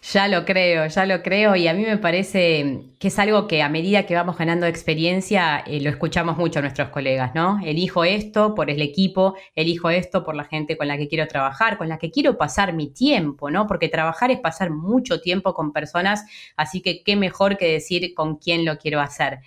Ya 0.01 0.27
lo 0.27 0.45
creo, 0.45 0.87
ya 0.87 1.05
lo 1.05 1.21
creo 1.21 1.55
y 1.55 1.67
a 1.67 1.73
mí 1.73 1.83
me 1.83 1.97
parece 1.97 2.92
que 3.03 3.09
es 3.09 3.19
algo 3.19 3.49
que 3.49 3.61
a 3.61 3.67
medida 3.67 4.05
que 4.05 4.15
vamos 4.15 4.37
ganando 4.37 4.65
experiencia 4.65 5.61
eh, 5.67 5.81
lo 5.81 5.89
escuchamos 5.89 6.37
mucho 6.37 6.59
a 6.59 6.61
nuestros 6.61 6.87
colegas, 6.87 7.35
¿no? 7.35 7.59
Elijo 7.61 8.05
esto 8.05 8.55
por 8.55 8.69
el 8.69 8.81
equipo, 8.81 9.35
elijo 9.55 9.89
esto 9.89 10.23
por 10.23 10.35
la 10.35 10.45
gente 10.45 10.77
con 10.77 10.87
la 10.87 10.97
que 10.97 11.09
quiero 11.09 11.27
trabajar, 11.27 11.77
con 11.77 11.89
la 11.89 11.97
que 11.97 12.11
quiero 12.11 12.37
pasar 12.37 12.71
mi 12.71 12.93
tiempo, 12.93 13.51
¿no? 13.51 13.67
Porque 13.67 13.89
trabajar 13.89 14.31
es 14.31 14.39
pasar 14.39 14.69
mucho 14.69 15.19
tiempo 15.19 15.53
con 15.53 15.73
personas, 15.73 16.23
así 16.55 16.81
que 16.81 17.03
qué 17.03 17.17
mejor 17.17 17.57
que 17.57 17.73
decir 17.73 18.13
con 18.13 18.37
quién 18.37 18.63
lo 18.63 18.77
quiero 18.77 19.01
hacer. 19.01 19.39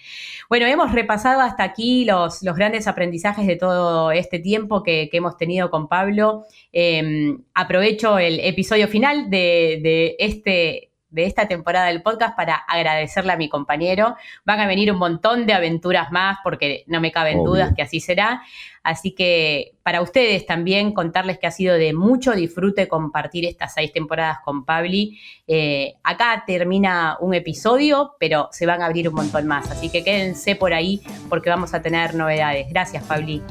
Bueno, 0.50 0.66
hemos 0.66 0.92
repasado 0.92 1.40
hasta 1.40 1.64
aquí 1.64 2.04
los, 2.04 2.42
los 2.42 2.56
grandes 2.56 2.86
aprendizajes 2.86 3.46
de 3.46 3.56
todo 3.56 4.12
este 4.12 4.38
tiempo 4.38 4.82
que, 4.82 5.08
hemos 5.14 5.38
tenido 5.38 5.70
con 5.70 5.88
Pablo. 5.88 6.44
Em, 6.72 7.42
aprovecho 7.54 8.18
el 8.18 8.38
episodio 8.40 8.86
final 8.86 9.30
de, 9.30 9.80
de 9.82 10.16
este, 10.18 10.90
de 11.16 11.24
esta 11.24 11.48
temporada 11.48 11.86
del 11.86 12.02
podcast 12.02 12.36
para 12.36 12.54
agradecerle 12.54 13.32
a 13.32 13.36
mi 13.38 13.48
compañero. 13.48 14.16
Van 14.44 14.60
a 14.60 14.66
venir 14.66 14.92
un 14.92 14.98
montón 14.98 15.46
de 15.46 15.54
aventuras 15.54 16.12
más 16.12 16.38
porque 16.44 16.84
no 16.88 17.00
me 17.00 17.10
caben 17.10 17.42
dudas 17.42 17.72
que 17.74 17.80
así 17.80 18.00
será. 18.00 18.42
Así 18.82 19.12
que 19.12 19.72
para 19.82 20.02
ustedes 20.02 20.44
también 20.44 20.92
contarles 20.92 21.38
que 21.38 21.46
ha 21.46 21.50
sido 21.50 21.74
de 21.74 21.94
mucho 21.94 22.32
disfrute 22.32 22.86
compartir 22.86 23.46
estas 23.46 23.72
seis 23.72 23.92
temporadas 23.92 24.40
con 24.44 24.66
Pabli. 24.66 25.18
Eh, 25.46 25.94
acá 26.04 26.44
termina 26.46 27.16
un 27.20 27.32
episodio, 27.32 28.14
pero 28.20 28.50
se 28.52 28.66
van 28.66 28.82
a 28.82 28.86
abrir 28.86 29.08
un 29.08 29.14
montón 29.14 29.46
más. 29.46 29.70
Así 29.70 29.88
que 29.88 30.04
quédense 30.04 30.54
por 30.54 30.74
ahí 30.74 31.00
porque 31.30 31.48
vamos 31.48 31.72
a 31.72 31.80
tener 31.80 32.14
novedades. 32.14 32.68
Gracias, 32.68 33.02
Pabli. 33.04 33.42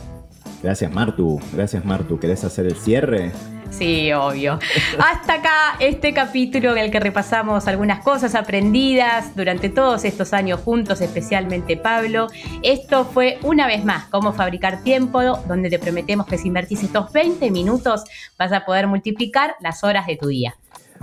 Gracias, 0.61 0.93
Martu. 0.93 1.41
Gracias, 1.51 1.83
Martu. 1.83 2.19
¿Querés 2.19 2.43
hacer 2.43 2.67
el 2.67 2.75
cierre? 2.75 3.31
Sí, 3.69 4.11
obvio. 4.13 4.59
Hasta 4.99 5.33
acá 5.35 5.75
este 5.79 6.13
capítulo 6.13 6.71
en 6.71 6.77
el 6.77 6.91
que 6.91 6.99
repasamos 6.99 7.67
algunas 7.67 7.99
cosas 8.03 8.35
aprendidas 8.35 9.35
durante 9.35 9.69
todos 9.69 10.05
estos 10.05 10.33
años 10.33 10.61
juntos, 10.61 11.01
especialmente 11.01 11.75
Pablo. 11.75 12.27
Esto 12.63 13.05
fue 13.05 13.37
una 13.43 13.67
vez 13.67 13.83
más 13.83 14.05
cómo 14.05 14.33
fabricar 14.33 14.83
tiempo, 14.83 15.21
donde 15.47 15.69
te 15.69 15.79
prometemos 15.79 16.25
que 16.25 16.37
si 16.37 16.47
invertís 16.47 16.83
estos 16.83 17.11
20 17.11 17.51
minutos 17.51 18.03
vas 18.37 18.51
a 18.51 18.65
poder 18.65 18.87
multiplicar 18.87 19.55
las 19.59 19.83
horas 19.83 20.07
de 20.07 20.15
tu 20.15 20.27
día. 20.27 20.55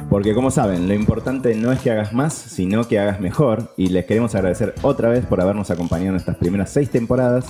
Porque 0.09 0.35
como 0.35 0.51
saben, 0.51 0.89
lo 0.89 0.95
importante 0.95 1.55
no 1.55 1.71
es 1.71 1.81
que 1.81 1.91
hagas 1.91 2.13
más, 2.13 2.33
sino 2.33 2.89
que 2.89 2.99
hagas 2.99 3.21
mejor. 3.21 3.75
Y 3.77 3.89
les 3.89 4.07
queremos 4.07 4.35
agradecer 4.35 4.75
otra 4.83 5.11
vez 5.11 5.27
por 5.27 5.41
habernos 5.41 5.71
acompañado 5.71 6.11
en 6.11 6.17
estas 6.17 6.37
primeras 6.37 6.71
seis 6.71 6.91
temporadas. 6.91 7.47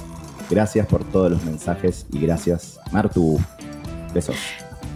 Gracias 0.50 0.86
por 0.86 1.04
todos 1.04 1.30
los 1.30 1.44
mensajes 1.44 2.06
y 2.12 2.20
gracias, 2.20 2.80
Martu. 2.90 3.38
Besos. 4.12 4.36